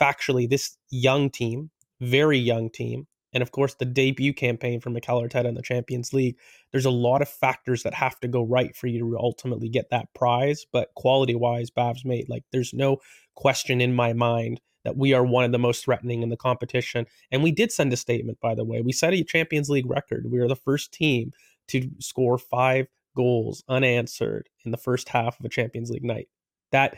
factually, 0.00 0.48
this 0.48 0.76
young 0.90 1.30
team, 1.30 1.70
very 2.00 2.38
young 2.38 2.70
team, 2.70 3.06
and 3.32 3.42
of 3.42 3.52
course 3.52 3.74
the 3.74 3.84
debut 3.84 4.32
campaign 4.32 4.80
for 4.80 4.90
Mikel 4.90 5.22
Arteta 5.22 5.46
in 5.46 5.54
the 5.54 5.62
Champions 5.62 6.12
League, 6.12 6.36
there's 6.72 6.84
a 6.84 6.90
lot 6.90 7.22
of 7.22 7.28
factors 7.28 7.82
that 7.82 7.94
have 7.94 8.18
to 8.20 8.28
go 8.28 8.42
right 8.42 8.74
for 8.74 8.86
you 8.86 9.00
to 9.00 9.18
ultimately 9.18 9.68
get 9.68 9.90
that 9.90 10.12
prize. 10.14 10.64
But 10.72 10.94
quality 10.94 11.34
wise, 11.34 11.70
Bhavs 11.70 12.04
made 12.04 12.28
like 12.28 12.44
there's 12.52 12.72
no 12.72 12.98
question 13.34 13.80
in 13.80 13.94
my 13.94 14.12
mind 14.12 14.60
that 14.84 14.96
we 14.96 15.12
are 15.12 15.24
one 15.24 15.44
of 15.44 15.52
the 15.52 15.58
most 15.58 15.84
threatening 15.84 16.22
in 16.22 16.28
the 16.28 16.36
competition. 16.36 17.06
And 17.30 17.42
we 17.42 17.52
did 17.52 17.72
send 17.72 17.92
a 17.92 17.96
statement, 17.96 18.38
by 18.40 18.54
the 18.54 18.64
way. 18.64 18.80
We 18.80 18.92
set 18.92 19.14
a 19.14 19.24
Champions 19.24 19.68
League 19.68 19.88
record. 19.88 20.30
We 20.30 20.38
are 20.38 20.48
the 20.48 20.56
first 20.56 20.92
team 20.92 21.32
to 21.68 21.88
score 21.98 22.38
five 22.38 22.86
goals 23.16 23.62
unanswered 23.68 24.48
in 24.64 24.70
the 24.70 24.76
first 24.76 25.08
half 25.08 25.38
of 25.38 25.44
a 25.44 25.48
Champions 25.48 25.90
League 25.90 26.04
night. 26.04 26.28
That 26.72 26.96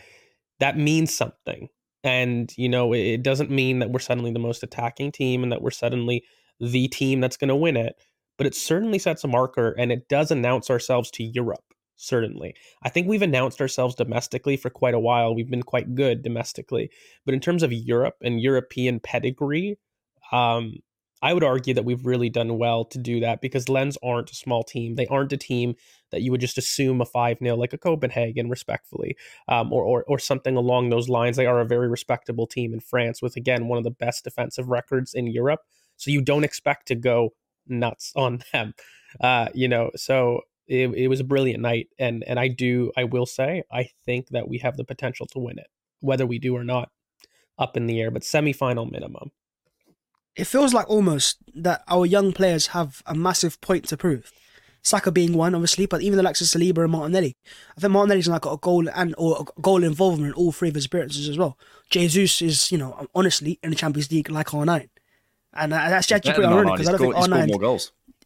that 0.58 0.76
means 0.76 1.14
something. 1.14 1.68
And, 2.04 2.52
you 2.56 2.68
know, 2.68 2.94
it 2.94 3.22
doesn't 3.22 3.50
mean 3.50 3.80
that 3.80 3.90
we're 3.90 3.98
suddenly 3.98 4.32
the 4.32 4.38
most 4.38 4.62
attacking 4.62 5.12
team 5.12 5.42
and 5.42 5.52
that 5.52 5.62
we're 5.62 5.70
suddenly 5.70 6.24
the 6.58 6.88
team 6.88 7.20
that's 7.20 7.36
going 7.36 7.48
to 7.48 7.56
win 7.56 7.76
it, 7.76 7.94
but 8.38 8.46
it 8.46 8.54
certainly 8.54 8.98
sets 8.98 9.24
a 9.24 9.28
marker 9.28 9.74
and 9.78 9.92
it 9.92 10.08
does 10.08 10.30
announce 10.30 10.70
ourselves 10.70 11.10
to 11.12 11.24
Europe. 11.24 11.69
Certainly. 12.02 12.54
I 12.82 12.88
think 12.88 13.06
we've 13.06 13.20
announced 13.20 13.60
ourselves 13.60 13.94
domestically 13.94 14.56
for 14.56 14.70
quite 14.70 14.94
a 14.94 14.98
while. 14.98 15.34
We've 15.34 15.50
been 15.50 15.62
quite 15.62 15.94
good 15.94 16.22
domestically. 16.22 16.90
But 17.26 17.34
in 17.34 17.40
terms 17.40 17.62
of 17.62 17.74
Europe 17.74 18.16
and 18.22 18.40
European 18.40 19.00
pedigree, 19.00 19.76
um, 20.32 20.76
I 21.20 21.34
would 21.34 21.44
argue 21.44 21.74
that 21.74 21.84
we've 21.84 22.06
really 22.06 22.30
done 22.30 22.56
well 22.56 22.86
to 22.86 22.98
do 22.98 23.20
that 23.20 23.42
because 23.42 23.68
Lens 23.68 23.98
aren't 24.02 24.30
a 24.30 24.34
small 24.34 24.64
team. 24.64 24.94
They 24.94 25.06
aren't 25.08 25.34
a 25.34 25.36
team 25.36 25.74
that 26.10 26.22
you 26.22 26.30
would 26.30 26.40
just 26.40 26.56
assume 26.56 27.02
a 27.02 27.04
5 27.04 27.36
0 27.38 27.56
like 27.56 27.74
a 27.74 27.78
Copenhagen, 27.78 28.48
respectfully, 28.48 29.14
um, 29.46 29.70
or, 29.70 29.84
or, 29.84 30.04
or 30.04 30.18
something 30.18 30.56
along 30.56 30.88
those 30.88 31.10
lines. 31.10 31.36
They 31.36 31.44
are 31.44 31.60
a 31.60 31.66
very 31.66 31.88
respectable 31.88 32.46
team 32.46 32.72
in 32.72 32.80
France 32.80 33.20
with, 33.20 33.36
again, 33.36 33.68
one 33.68 33.76
of 33.76 33.84
the 33.84 33.90
best 33.90 34.24
defensive 34.24 34.70
records 34.70 35.12
in 35.12 35.26
Europe. 35.26 35.60
So 35.98 36.10
you 36.10 36.22
don't 36.22 36.44
expect 36.44 36.88
to 36.88 36.94
go 36.94 37.34
nuts 37.68 38.10
on 38.16 38.42
them. 38.54 38.72
Uh, 39.20 39.48
you 39.52 39.68
know, 39.68 39.90
so 39.96 40.40
it, 40.70 40.88
it 40.88 41.08
was 41.08 41.20
a 41.20 41.24
brilliant 41.24 41.60
night. 41.60 41.88
And, 41.98 42.24
and 42.26 42.40
I 42.40 42.48
do, 42.48 42.92
I 42.96 43.04
will 43.04 43.26
say, 43.26 43.62
I 43.70 43.90
think 44.06 44.28
that 44.28 44.48
we 44.48 44.58
have 44.58 44.76
the 44.76 44.84
potential 44.84 45.26
to 45.32 45.38
win 45.38 45.58
it, 45.58 45.68
whether 46.00 46.26
we 46.26 46.38
do 46.38 46.56
or 46.56 46.64
not, 46.64 46.90
up 47.58 47.76
in 47.76 47.86
the 47.86 48.00
air, 48.00 48.10
but 48.10 48.22
semifinal 48.22 48.90
minimum 48.90 49.32
it 50.36 50.46
feels 50.46 50.72
like 50.72 50.88
almost 50.88 51.38
that 51.54 51.82
our 51.88 52.06
young 52.06 52.32
players 52.32 52.68
have 52.68 53.02
a 53.06 53.14
massive 53.14 53.60
point 53.60 53.86
to 53.88 53.96
prove. 53.96 54.32
Saka 54.82 55.12
being 55.12 55.34
one, 55.34 55.54
obviously, 55.54 55.84
but 55.84 56.00
even 56.00 56.16
the 56.16 56.22
likes 56.22 56.40
of 56.40 56.46
Saliba 56.46 56.78
and 56.78 56.92
Martinelli. 56.92 57.36
I 57.76 57.80
think 57.80 57.92
Martinelli's 57.92 58.28
like 58.28 58.42
got 58.42 58.54
a 58.54 58.56
goal 58.56 58.88
and 58.88 59.14
or 59.18 59.44
a 59.56 59.60
goal 59.60 59.84
involvement 59.84 60.34
in 60.34 60.34
all 60.34 60.52
three 60.52 60.70
of 60.70 60.74
his 60.74 60.86
appearances 60.86 61.28
as 61.28 61.36
well. 61.36 61.58
Jesus 61.90 62.40
is, 62.40 62.72
you 62.72 62.78
know, 62.78 63.06
honestly 63.14 63.58
in 63.62 63.70
the 63.70 63.76
Champions 63.76 64.10
League 64.10 64.30
like 64.30 64.48
R9, 64.48 64.88
and 65.52 65.74
uh, 65.74 65.76
that's 65.76 66.10
actually 66.10 66.32
pretty 66.32 66.48
ironic 66.48 66.74
because 66.74 66.88
I 66.88 66.92
don't 66.92 67.00
think 67.00 67.14
R9 67.14 67.60
more. 67.60 67.78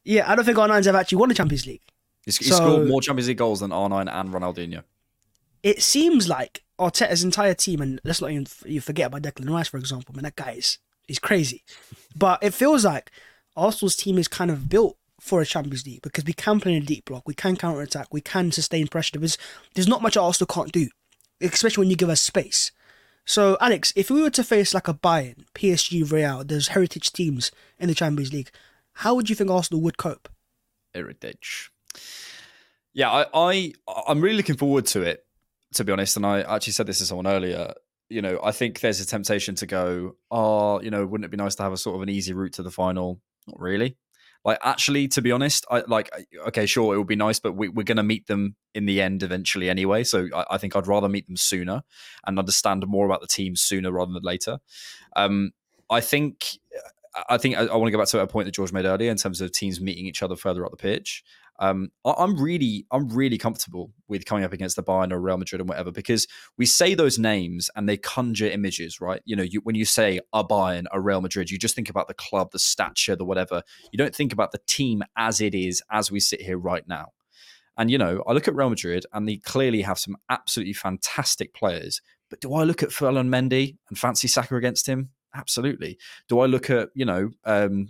Yeah, 0.04 0.30
I 0.30 0.36
don't 0.36 0.44
think 0.44 0.58
R9's 0.58 0.86
ever 0.86 0.98
actually 0.98 1.18
won 1.18 1.30
the 1.30 1.34
Champions 1.34 1.66
League. 1.66 1.82
He's 2.24 2.46
so, 2.46 2.54
scored 2.56 2.88
more 2.88 3.00
Champions 3.00 3.28
League 3.28 3.38
goals 3.38 3.60
than 3.60 3.70
R9 3.70 4.12
and 4.12 4.32
Ronaldinho. 4.32 4.82
It 5.62 5.82
seems 5.82 6.28
like 6.28 6.62
Arteta's 6.78 7.24
entire 7.24 7.54
team, 7.54 7.80
and 7.80 8.00
let's 8.04 8.20
not 8.20 8.30
even 8.30 8.46
you 8.64 8.80
forget 8.80 9.06
about 9.06 9.22
Declan 9.22 9.50
Rice, 9.50 9.68
for 9.68 9.78
example. 9.78 10.14
I 10.14 10.16
mean, 10.16 10.24
that 10.24 10.36
guy 10.36 10.52
is 10.52 10.78
he's 11.06 11.18
crazy. 11.18 11.64
But 12.16 12.42
it 12.42 12.54
feels 12.54 12.84
like 12.84 13.10
Arsenal's 13.56 13.96
team 13.96 14.18
is 14.18 14.28
kind 14.28 14.50
of 14.50 14.68
built 14.68 14.96
for 15.20 15.40
a 15.40 15.46
Champions 15.46 15.86
League 15.86 16.02
because 16.02 16.24
we 16.24 16.32
can 16.32 16.60
play 16.60 16.74
in 16.74 16.82
a 16.82 16.86
deep 16.86 17.06
block, 17.06 17.26
we 17.26 17.34
can 17.34 17.56
counter 17.56 17.80
attack, 17.80 18.08
we 18.12 18.20
can 18.20 18.52
sustain 18.52 18.88
pressure. 18.88 19.18
There's, 19.18 19.38
there's 19.74 19.88
not 19.88 20.02
much 20.02 20.16
Arsenal 20.16 20.46
can't 20.46 20.72
do, 20.72 20.88
especially 21.40 21.82
when 21.82 21.90
you 21.90 21.96
give 21.96 22.10
us 22.10 22.20
space. 22.20 22.72
So, 23.24 23.56
Alex, 23.58 23.92
if 23.96 24.10
we 24.10 24.20
were 24.20 24.30
to 24.30 24.44
face 24.44 24.74
like 24.74 24.86
a 24.86 24.94
Bayern, 24.94 25.46
PSG, 25.54 26.10
Real, 26.10 26.44
those 26.44 26.68
heritage 26.68 27.10
teams 27.12 27.50
in 27.78 27.88
the 27.88 27.94
Champions 27.94 28.32
League, 28.32 28.50
how 28.98 29.14
would 29.14 29.30
you 29.30 29.36
think 29.36 29.50
Arsenal 29.50 29.80
would 29.80 29.96
cope? 29.96 30.28
Heritage. 30.94 31.70
Yeah, 32.92 33.10
I, 33.10 33.26
I 33.34 33.72
I'm 34.06 34.20
really 34.20 34.36
looking 34.36 34.56
forward 34.56 34.86
to 34.86 35.02
it, 35.02 35.24
to 35.74 35.84
be 35.84 35.92
honest. 35.92 36.16
And 36.16 36.24
I 36.24 36.42
actually 36.42 36.74
said 36.74 36.86
this 36.86 36.98
to 36.98 37.06
someone 37.06 37.26
earlier 37.26 37.74
you 38.08 38.22
know, 38.22 38.38
I 38.42 38.52
think 38.52 38.80
there's 38.80 39.00
a 39.00 39.06
temptation 39.06 39.54
to 39.56 39.66
go, 39.66 40.16
oh, 40.30 40.80
you 40.80 40.90
know, 40.90 41.06
wouldn't 41.06 41.24
it 41.24 41.30
be 41.30 41.36
nice 41.36 41.54
to 41.56 41.62
have 41.62 41.72
a 41.72 41.76
sort 41.76 41.96
of 41.96 42.02
an 42.02 42.08
easy 42.08 42.32
route 42.32 42.52
to 42.54 42.62
the 42.62 42.70
final? 42.70 43.20
Not 43.46 43.58
really. 43.58 43.96
Like, 44.44 44.58
actually, 44.62 45.08
to 45.08 45.22
be 45.22 45.32
honest, 45.32 45.64
I 45.70 45.84
like, 45.86 46.10
okay, 46.48 46.66
sure, 46.66 46.94
it 46.94 46.98
would 46.98 47.06
be 47.06 47.16
nice, 47.16 47.40
but 47.40 47.52
we, 47.52 47.68
are 47.68 47.82
going 47.82 47.96
to 47.96 48.02
meet 48.02 48.26
them 48.26 48.56
in 48.74 48.84
the 48.84 49.00
end 49.00 49.22
eventually 49.22 49.70
anyway. 49.70 50.04
So 50.04 50.28
I, 50.34 50.44
I, 50.50 50.58
think 50.58 50.76
I'd 50.76 50.86
rather 50.86 51.08
meet 51.08 51.26
them 51.26 51.36
sooner 51.36 51.82
and 52.26 52.38
understand 52.38 52.86
more 52.86 53.06
about 53.06 53.22
the 53.22 53.26
team 53.26 53.56
sooner 53.56 53.90
rather 53.90 54.12
than 54.12 54.22
later. 54.22 54.58
Um, 55.16 55.52
I 55.88 56.00
think 56.00 56.58
I 57.28 57.38
think 57.38 57.56
I, 57.56 57.62
I, 57.62 57.76
want 57.76 57.86
to 57.86 57.92
go 57.92 57.98
back 57.98 58.08
to 58.08 58.20
a 58.20 58.26
point 58.26 58.44
that 58.46 58.54
George 58.54 58.72
made 58.72 58.84
earlier 58.84 59.10
in 59.10 59.16
terms 59.16 59.40
of 59.40 59.50
teams 59.50 59.80
meeting 59.80 60.06
each 60.06 60.22
other 60.22 60.36
further 60.36 60.64
up 60.64 60.72
the 60.72 60.76
pitch. 60.76 61.24
Um, 61.58 61.90
I, 62.04 62.14
am 62.18 62.37
really, 62.37 62.87
I'm 62.90 63.08
really 63.08 63.38
comfortable 63.38 63.92
with 64.08 64.26
coming 64.26 64.44
up 64.44 64.52
against 64.52 64.76
the 64.76 64.82
Bayern 64.82 65.12
or 65.12 65.20
Real 65.20 65.37
Madrid 65.37 65.61
and 65.61 65.68
whatever 65.68 65.92
because 65.92 66.26
we 66.58 66.66
say 66.66 66.94
those 66.94 67.18
names 67.18 67.70
and 67.76 67.88
they 67.88 67.96
conjure 67.96 68.46
images, 68.46 69.00
right? 69.00 69.23
You 69.25 69.37
know, 69.37 69.42
you, 69.44 69.61
when 69.61 69.76
you 69.76 69.84
say 69.84 70.20
a 70.32 70.44
Bayern, 70.44 70.84
a 70.92 71.00
Real 71.00 71.20
Madrid, 71.20 71.50
you 71.50 71.58
just 71.58 71.75
think 71.75 71.88
about 71.88 72.08
the 72.08 72.14
club, 72.14 72.50
the 72.50 72.58
stature, 72.58 73.16
the 73.16 73.25
whatever. 73.25 73.62
You 73.92 73.99
don't 73.99 74.14
think 74.14 74.32
about 74.32 74.52
the 74.52 74.61
team 74.66 75.02
as 75.16 75.40
it 75.40 75.54
is 75.54 75.82
as 75.90 76.11
we 76.11 76.20
sit 76.20 76.42
here 76.42 76.58
right 76.58 76.87
now. 76.88 77.12
And 77.76 77.90
you 77.90 77.99
know, 77.99 78.23
I 78.26 78.32
look 78.32 78.49
at 78.49 78.54
Real 78.54 78.70
Madrid 78.70 79.06
and 79.12 79.28
they 79.28 79.37
clearly 79.37 79.82
have 79.82 79.99
some 79.99 80.16
absolutely 80.28 80.75
fantastic 80.75 81.54
players. 81.54 82.00
But 82.30 82.40
do 82.40 82.54
I 82.54 82.64
look 82.64 82.82
at 82.82 82.92
Ferland 82.92 83.32
Mendy 83.32 83.76
and 83.88 83.99
fancy 83.99 84.28
Saka 84.28 84.56
against 84.56 84.87
him? 84.87 85.11
Absolutely. 85.34 85.99
Do 86.28 86.40
I 86.40 86.46
look 86.46 86.70
at 86.70 86.90
you 86.94 87.04
know 87.04 87.30
um, 87.44 87.88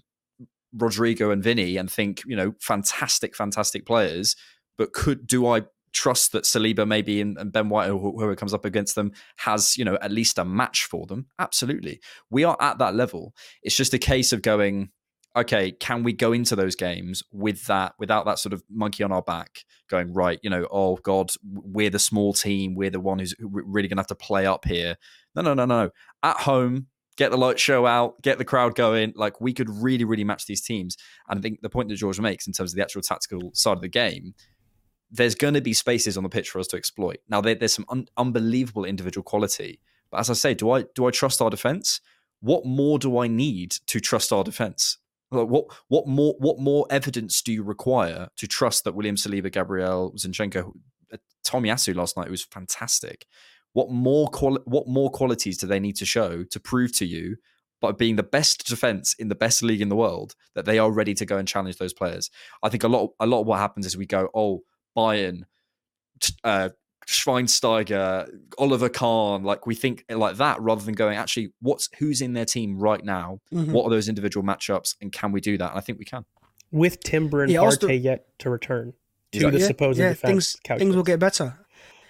Rodrigo 0.76 1.30
and 1.30 1.42
Vini 1.42 1.76
and 1.76 1.90
think, 1.90 2.22
you 2.26 2.36
know, 2.36 2.54
fantastic, 2.60 3.36
fantastic 3.36 3.86
players. 3.86 4.36
But 4.76 4.92
could 4.92 5.26
do 5.26 5.46
I 5.46 5.62
trust 5.94 6.32
that 6.32 6.44
Saliba 6.44 6.86
maybe 6.86 7.20
and, 7.20 7.38
and 7.38 7.52
Ben 7.52 7.68
White, 7.68 7.88
whoever 7.88 8.34
comes 8.34 8.52
up 8.52 8.64
against 8.64 8.96
them, 8.96 9.12
has 9.36 9.78
you 9.78 9.84
know 9.84 9.96
at 10.02 10.10
least 10.10 10.38
a 10.38 10.44
match 10.44 10.84
for 10.84 11.06
them? 11.06 11.26
Absolutely, 11.38 12.00
we 12.28 12.44
are 12.44 12.56
at 12.60 12.78
that 12.78 12.94
level. 12.94 13.32
It's 13.62 13.76
just 13.76 13.94
a 13.94 13.98
case 13.98 14.32
of 14.32 14.42
going. 14.42 14.90
Okay, 15.36 15.72
can 15.72 16.04
we 16.04 16.12
go 16.12 16.32
into 16.32 16.54
those 16.54 16.76
games 16.76 17.20
with 17.32 17.64
that, 17.64 17.94
without 17.98 18.24
that 18.24 18.38
sort 18.38 18.52
of 18.52 18.62
monkey 18.70 19.02
on 19.02 19.10
our 19.10 19.22
back, 19.22 19.64
going 19.90 20.12
right? 20.12 20.38
You 20.44 20.50
know, 20.50 20.68
oh 20.70 20.94
God, 20.94 21.32
we're 21.42 21.90
the 21.90 21.98
small 21.98 22.32
team, 22.32 22.76
we're 22.76 22.90
the 22.90 23.00
one 23.00 23.18
who's 23.18 23.34
really 23.40 23.88
going 23.88 23.96
to 23.96 24.02
have 24.02 24.06
to 24.06 24.14
play 24.14 24.46
up 24.46 24.64
here. 24.64 24.94
No, 25.34 25.42
no, 25.42 25.52
no, 25.54 25.64
no. 25.64 25.90
At 26.22 26.36
home, 26.36 26.86
get 27.16 27.30
the 27.30 27.36
light 27.36 27.58
show 27.58 27.86
out, 27.86 28.20
get 28.22 28.38
the 28.38 28.44
crowd 28.44 28.74
going. 28.74 29.12
Like 29.16 29.40
we 29.40 29.52
could 29.52 29.70
really, 29.70 30.04
really 30.04 30.24
match 30.24 30.46
these 30.46 30.62
teams. 30.62 30.96
And 31.28 31.38
I 31.38 31.42
think 31.42 31.60
the 31.60 31.70
point 31.70 31.88
that 31.88 31.96
George 31.96 32.20
makes 32.20 32.46
in 32.46 32.52
terms 32.52 32.72
of 32.72 32.76
the 32.76 32.82
actual 32.82 33.02
tactical 33.02 33.50
side 33.54 33.76
of 33.76 33.82
the 33.82 33.88
game, 33.88 34.34
there's 35.10 35.34
going 35.34 35.54
to 35.54 35.60
be 35.60 35.72
spaces 35.72 36.16
on 36.16 36.22
the 36.24 36.28
pitch 36.28 36.50
for 36.50 36.58
us 36.58 36.66
to 36.68 36.76
exploit. 36.76 37.18
Now, 37.28 37.40
there, 37.40 37.54
there's 37.54 37.74
some 37.74 37.86
un- 37.88 38.08
unbelievable 38.16 38.84
individual 38.84 39.22
quality, 39.22 39.80
But 40.10 40.20
as 40.20 40.30
I 40.30 40.34
say, 40.34 40.54
do 40.54 40.70
I 40.70 40.84
do 40.94 41.06
I 41.06 41.10
trust 41.10 41.42
our 41.42 41.50
defense? 41.50 42.00
What 42.40 42.64
more 42.64 42.98
do 42.98 43.18
I 43.18 43.26
need 43.26 43.72
to 43.86 44.00
trust 44.00 44.32
our 44.32 44.44
defense? 44.44 44.98
Like 45.30 45.48
what 45.48 45.64
what 45.88 46.06
more 46.06 46.34
what 46.38 46.58
more 46.60 46.86
evidence 46.90 47.42
do 47.42 47.52
you 47.52 47.64
require 47.64 48.28
to 48.36 48.46
trust 48.46 48.84
that 48.84 48.94
William 48.94 49.16
Saliba, 49.16 49.50
Gabriel 49.50 50.12
Zinchenko, 50.16 50.72
uh, 51.12 51.16
Tommy 51.42 51.68
Tomiyasu 51.68 51.96
last 51.96 52.16
night 52.16 52.30
was 52.30 52.44
fantastic? 52.44 53.26
What 53.74 53.90
more 53.90 54.26
quali- 54.28 54.62
what 54.64 54.88
more 54.88 55.10
qualities 55.10 55.58
do 55.58 55.66
they 55.66 55.78
need 55.80 55.96
to 55.96 56.06
show 56.06 56.42
to 56.44 56.58
prove 56.60 56.92
to 56.96 57.04
you 57.04 57.36
by 57.80 57.92
being 57.92 58.16
the 58.16 58.22
best 58.22 58.66
defense 58.66 59.14
in 59.18 59.28
the 59.28 59.34
best 59.34 59.62
league 59.62 59.80
in 59.82 59.88
the 59.90 59.96
world 59.96 60.34
that 60.54 60.64
they 60.64 60.78
are 60.78 60.90
ready 60.90 61.12
to 61.14 61.26
go 61.26 61.36
and 61.38 61.46
challenge 61.46 61.76
those 61.76 61.92
players? 61.92 62.30
I 62.62 62.68
think 62.70 62.82
a 62.84 62.88
lot 62.88 63.10
a 63.20 63.26
lot 63.26 63.42
of 63.42 63.46
what 63.46 63.58
happens 63.58 63.84
is 63.86 63.96
we 63.96 64.06
go, 64.06 64.30
oh, 64.34 64.62
Bayern, 64.96 65.42
uh, 66.44 66.70
Schweinsteiger, 67.06 68.28
Oliver 68.58 68.88
Kahn, 68.88 69.42
like 69.42 69.66
we 69.66 69.74
think 69.74 70.04
like 70.08 70.36
that 70.36 70.60
rather 70.60 70.84
than 70.84 70.94
going 70.94 71.16
actually 71.16 71.52
what's 71.60 71.88
who's 71.98 72.20
in 72.20 72.32
their 72.34 72.44
team 72.44 72.78
right 72.78 73.04
now? 73.04 73.40
Mhm. 73.52 73.72
What 73.72 73.84
are 73.86 73.90
those 73.90 74.08
individual 74.08 74.46
matchups 74.46 74.94
and 75.00 75.12
can 75.12 75.32
we 75.32 75.40
do 75.40 75.58
that? 75.58 75.70
And 75.70 75.78
I 75.78 75.80
think 75.80 75.98
we 75.98 76.04
can. 76.04 76.24
With 76.70 77.00
Timber 77.00 77.42
and 77.42 77.52
Yeah, 77.52 77.60
Partey 77.60 77.64
also- 77.64 77.88
yet 77.88 78.26
to 78.38 78.50
return 78.50 78.92
to 79.32 79.38
Exactly. 79.38 79.60
the 79.60 79.66
supposed 79.66 79.98
yeah, 79.98 80.08
defense 80.10 80.56
things 80.64 80.78
things 80.78 80.94
will 80.96 81.02
get 81.02 81.18
better. 81.18 81.58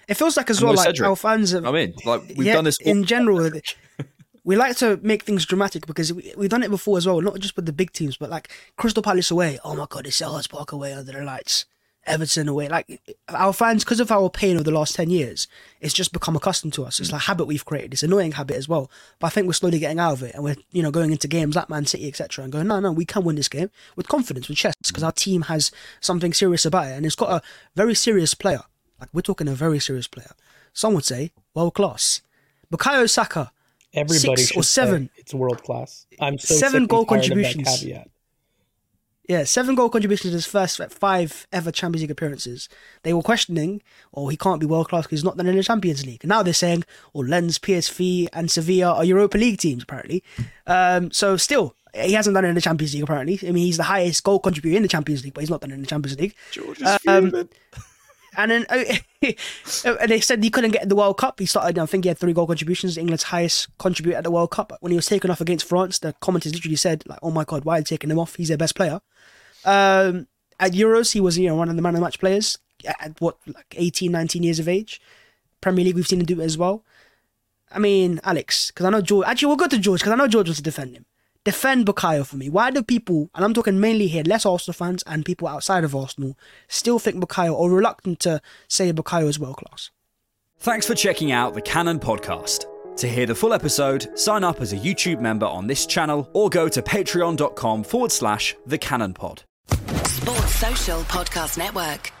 It 0.07 0.15
feels 0.15 0.37
like 0.37 0.49
as 0.49 0.61
well, 0.61 0.73
like 0.73 0.87
Cedric. 0.87 1.09
our 1.09 1.15
fans 1.15 1.51
have. 1.51 1.65
I 1.65 1.71
mean, 1.71 1.93
like 2.05 2.21
we've 2.35 2.47
yeah, 2.47 2.53
done 2.53 2.65
this 2.65 2.77
in 2.81 3.03
general. 3.03 3.49
we 4.43 4.55
like 4.55 4.77
to 4.77 4.99
make 5.01 5.23
things 5.23 5.45
dramatic 5.45 5.87
because 5.87 6.13
we, 6.13 6.33
we've 6.37 6.49
done 6.49 6.63
it 6.63 6.69
before 6.69 6.97
as 6.97 7.07
well, 7.07 7.19
not 7.21 7.39
just 7.39 7.55
with 7.55 7.65
the 7.65 7.73
big 7.73 7.91
teams, 7.91 8.17
but 8.17 8.29
like 8.29 8.49
Crystal 8.77 9.03
Palace 9.03 9.31
away. 9.31 9.59
Oh 9.63 9.75
my 9.75 9.87
god, 9.89 10.07
it's 10.07 10.21
Selhurst 10.21 10.49
Park 10.49 10.71
away 10.71 10.93
under 10.93 11.11
the 11.11 11.23
lights. 11.23 11.65
Everton 12.05 12.47
away. 12.47 12.69
Like 12.69 13.01
our 13.29 13.51
fans, 13.51 13.83
because 13.83 13.99
of 13.99 14.11
our 14.11 14.29
pain 14.29 14.55
over 14.55 14.63
the 14.63 14.71
last 14.71 14.95
ten 14.95 15.09
years, 15.09 15.47
it's 15.81 15.93
just 15.93 16.13
become 16.13 16.35
accustomed 16.35 16.73
to 16.73 16.85
us. 16.85 16.99
It's 16.99 17.11
like 17.11 17.21
a 17.21 17.25
habit 17.25 17.45
we've 17.45 17.65
created. 17.65 17.93
It's 17.93 18.03
an 18.03 18.11
annoying 18.11 18.33
habit 18.33 18.57
as 18.57 18.69
well. 18.69 18.91
But 19.19 19.27
I 19.27 19.29
think 19.31 19.47
we're 19.47 19.53
slowly 19.53 19.79
getting 19.79 19.99
out 19.99 20.13
of 20.13 20.23
it, 20.23 20.35
and 20.35 20.43
we're 20.43 20.55
you 20.71 20.83
know 20.83 20.91
going 20.91 21.11
into 21.11 21.27
games 21.27 21.55
like 21.55 21.69
Man 21.69 21.85
City, 21.85 22.07
etc., 22.07 22.43
and 22.43 22.53
going, 22.53 22.67
no, 22.67 22.79
no, 22.79 22.91
we 22.91 23.05
can 23.05 23.23
win 23.23 23.35
this 23.35 23.49
game 23.49 23.71
with 23.95 24.07
confidence, 24.07 24.47
with 24.47 24.57
chest, 24.57 24.77
because 24.85 25.03
our 25.03 25.11
team 25.11 25.43
has 25.43 25.71
something 25.99 26.33
serious 26.33 26.65
about 26.65 26.87
it, 26.87 26.91
and 26.91 27.05
it's 27.05 27.15
got 27.15 27.31
a 27.31 27.41
very 27.75 27.95
serious 27.95 28.33
player. 28.33 28.61
Like 28.99 29.09
we're 29.13 29.21
talking 29.21 29.47
a 29.47 29.53
very 29.53 29.79
serious 29.79 30.07
player. 30.07 30.31
Some 30.73 30.93
would 30.93 31.05
say 31.05 31.31
world 31.53 31.73
class. 31.73 32.21
Bukayo 32.71 33.09
Saka, 33.09 33.51
Everybody 33.93 34.19
six 34.37 34.47
should 34.49 34.57
or 34.59 34.63
say 34.63 34.81
seven. 34.81 35.09
It's 35.15 35.33
world 35.33 35.63
class. 35.63 36.05
I'm 36.19 36.37
so 36.37 36.55
Seven 36.55 36.71
sick 36.71 36.77
and 36.79 36.89
goal 36.89 37.05
tired 37.05 37.19
of 37.19 37.29
that 37.29 37.43
contributions. 37.43 38.05
Yeah, 39.27 39.43
seven 39.45 39.73
goal 39.73 39.89
contributions 39.89 40.33
in 40.33 40.37
his 40.37 40.45
first 40.45 40.79
like, 40.79 40.91
five 40.91 41.47
ever 41.51 41.71
Champions 41.71 42.03
League 42.03 42.11
appearances. 42.11 42.69
They 43.01 43.13
were 43.13 43.23
questioning, 43.23 43.81
oh, 44.13 44.27
he 44.27 44.37
can't 44.37 44.59
be 44.59 44.67
world 44.67 44.89
class 44.89 45.05
because 45.05 45.19
he's 45.19 45.23
not 45.23 45.35
done 45.37 45.47
in 45.47 45.55
the 45.55 45.63
Champions 45.63 46.05
League. 46.05 46.23
And 46.23 46.29
now 46.29 46.43
they're 46.43 46.53
saying, 46.53 46.83
oh, 47.15 47.21
Lens, 47.21 47.57
PSV, 47.57 48.27
and 48.33 48.51
Sevilla 48.51 48.93
are 48.93 49.03
Europa 49.03 49.37
League 49.37 49.57
teams, 49.57 49.81
apparently. 49.81 50.23
Um, 50.67 51.09
so 51.11 51.37
still, 51.37 51.75
he 51.95 52.13
hasn't 52.13 52.35
done 52.35 52.45
it 52.45 52.49
in 52.49 52.55
the 52.55 52.61
Champions 52.61 52.93
League, 52.93 53.03
apparently. 53.03 53.39
I 53.41 53.51
mean, 53.51 53.65
he's 53.65 53.77
the 53.77 53.83
highest 53.83 54.23
goal 54.23 54.39
contributor 54.39 54.77
in 54.77 54.83
the 54.83 54.89
Champions 54.89 55.23
League, 55.23 55.33
but 55.33 55.41
he's 55.41 55.49
not 55.49 55.61
done 55.61 55.71
it 55.71 55.75
in 55.75 55.81
the 55.81 55.87
Champions 55.87 56.19
League. 56.19 56.35
George 56.51 56.81
is 56.81 56.97
Um, 57.07 57.49
And 58.37 58.51
then 58.51 58.65
uh, 58.69 58.83
and 59.99 60.09
they 60.09 60.19
said 60.19 60.43
he 60.43 60.49
couldn't 60.49 60.71
get 60.71 60.87
the 60.89 60.95
World 60.95 61.17
Cup. 61.17 61.39
He 61.39 61.45
started, 61.45 61.77
I 61.77 61.85
think 61.85 62.03
he 62.03 62.09
had 62.09 62.17
three 62.17 62.33
goal 62.33 62.47
contributions, 62.47 62.97
England's 62.97 63.23
highest 63.23 63.75
contributor 63.77 64.17
at 64.17 64.23
the 64.23 64.31
World 64.31 64.51
Cup. 64.51 64.73
When 64.81 64.91
he 64.91 64.95
was 64.95 65.05
taken 65.05 65.31
off 65.31 65.41
against 65.41 65.67
France, 65.67 65.99
the 65.99 66.13
commenters 66.21 66.53
literally 66.53 66.75
said, 66.75 67.03
like, 67.07 67.19
oh 67.21 67.31
my 67.31 67.43
God, 67.43 67.65
why 67.65 67.75
are 67.75 67.79
you 67.79 67.85
taking 67.85 68.11
him 68.11 68.19
off? 68.19 68.35
He's 68.35 68.49
their 68.49 68.57
best 68.57 68.75
player. 68.75 69.01
Um, 69.63 70.27
at 70.59 70.73
Euros, 70.73 71.13
he 71.13 71.19
was, 71.19 71.37
you 71.37 71.47
know, 71.47 71.55
one 71.55 71.69
of 71.69 71.75
the 71.75 71.81
man 71.81 71.95
of 71.95 71.99
the 71.99 72.05
match 72.05 72.19
players 72.19 72.57
at 72.85 73.19
what, 73.19 73.37
like 73.47 73.73
18, 73.75 74.11
19 74.11 74.43
years 74.43 74.59
of 74.59 74.67
age. 74.67 75.01
Premier 75.61 75.85
League, 75.85 75.95
we've 75.95 76.07
seen 76.07 76.19
him 76.19 76.25
do 76.25 76.39
it 76.39 76.45
as 76.45 76.57
well. 76.57 76.83
I 77.71 77.79
mean, 77.79 78.19
Alex, 78.23 78.67
because 78.71 78.85
I 78.85 78.89
know 78.89 79.01
George. 79.01 79.27
Actually, 79.27 79.47
we'll 79.47 79.55
go 79.57 79.67
to 79.67 79.79
George 79.79 80.01
because 80.01 80.13
I 80.13 80.15
know 80.15 80.27
George 80.27 80.47
wants 80.47 80.59
to 80.59 80.63
defend 80.63 80.95
him. 80.95 81.05
Defend 81.45 81.85
Bukayo 81.85 82.25
for 82.25 82.37
me. 82.37 82.49
Why 82.49 82.71
do 82.71 82.81
people, 82.81 83.29
and 83.35 83.45
I'm 83.45 83.53
talking 83.53 83.79
mainly 83.79 84.07
here, 84.07 84.23
less 84.25 84.47
Arsenal 84.47 84.73
fans 84.73 85.03
and 85.05 85.23
people 85.23 85.47
outside 85.47 85.83
of 85.83 85.95
Arsenal, 85.95 86.35
still 86.67 86.97
think 86.97 87.23
Bukayo 87.23 87.53
or 87.53 87.69
reluctant 87.69 88.19
to 88.21 88.41
say 88.67 88.91
Bukayo 88.91 89.27
is 89.29 89.39
world 89.39 89.57
class? 89.57 89.91
Thanks 90.57 90.87
for 90.87 90.95
checking 90.95 91.31
out 91.31 91.53
the 91.53 91.61
Cannon 91.61 91.99
podcast. 91.99 92.65
To 92.97 93.07
hear 93.07 93.27
the 93.27 93.35
full 93.35 93.53
episode, 93.53 94.17
sign 94.17 94.43
up 94.43 94.59
as 94.59 94.73
a 94.73 94.77
YouTube 94.77 95.21
member 95.21 95.45
on 95.45 95.67
this 95.67 95.85
channel 95.85 96.27
or 96.33 96.49
go 96.49 96.67
to 96.67 96.81
patreon.com 96.81 97.83
forward 97.83 98.11
slash 98.11 98.55
the 98.65 98.79
Cannon 98.79 99.13
Pod. 99.13 99.43
Sports 100.05 100.55
Social 100.55 101.01
Podcast 101.01 101.59
Network. 101.59 102.11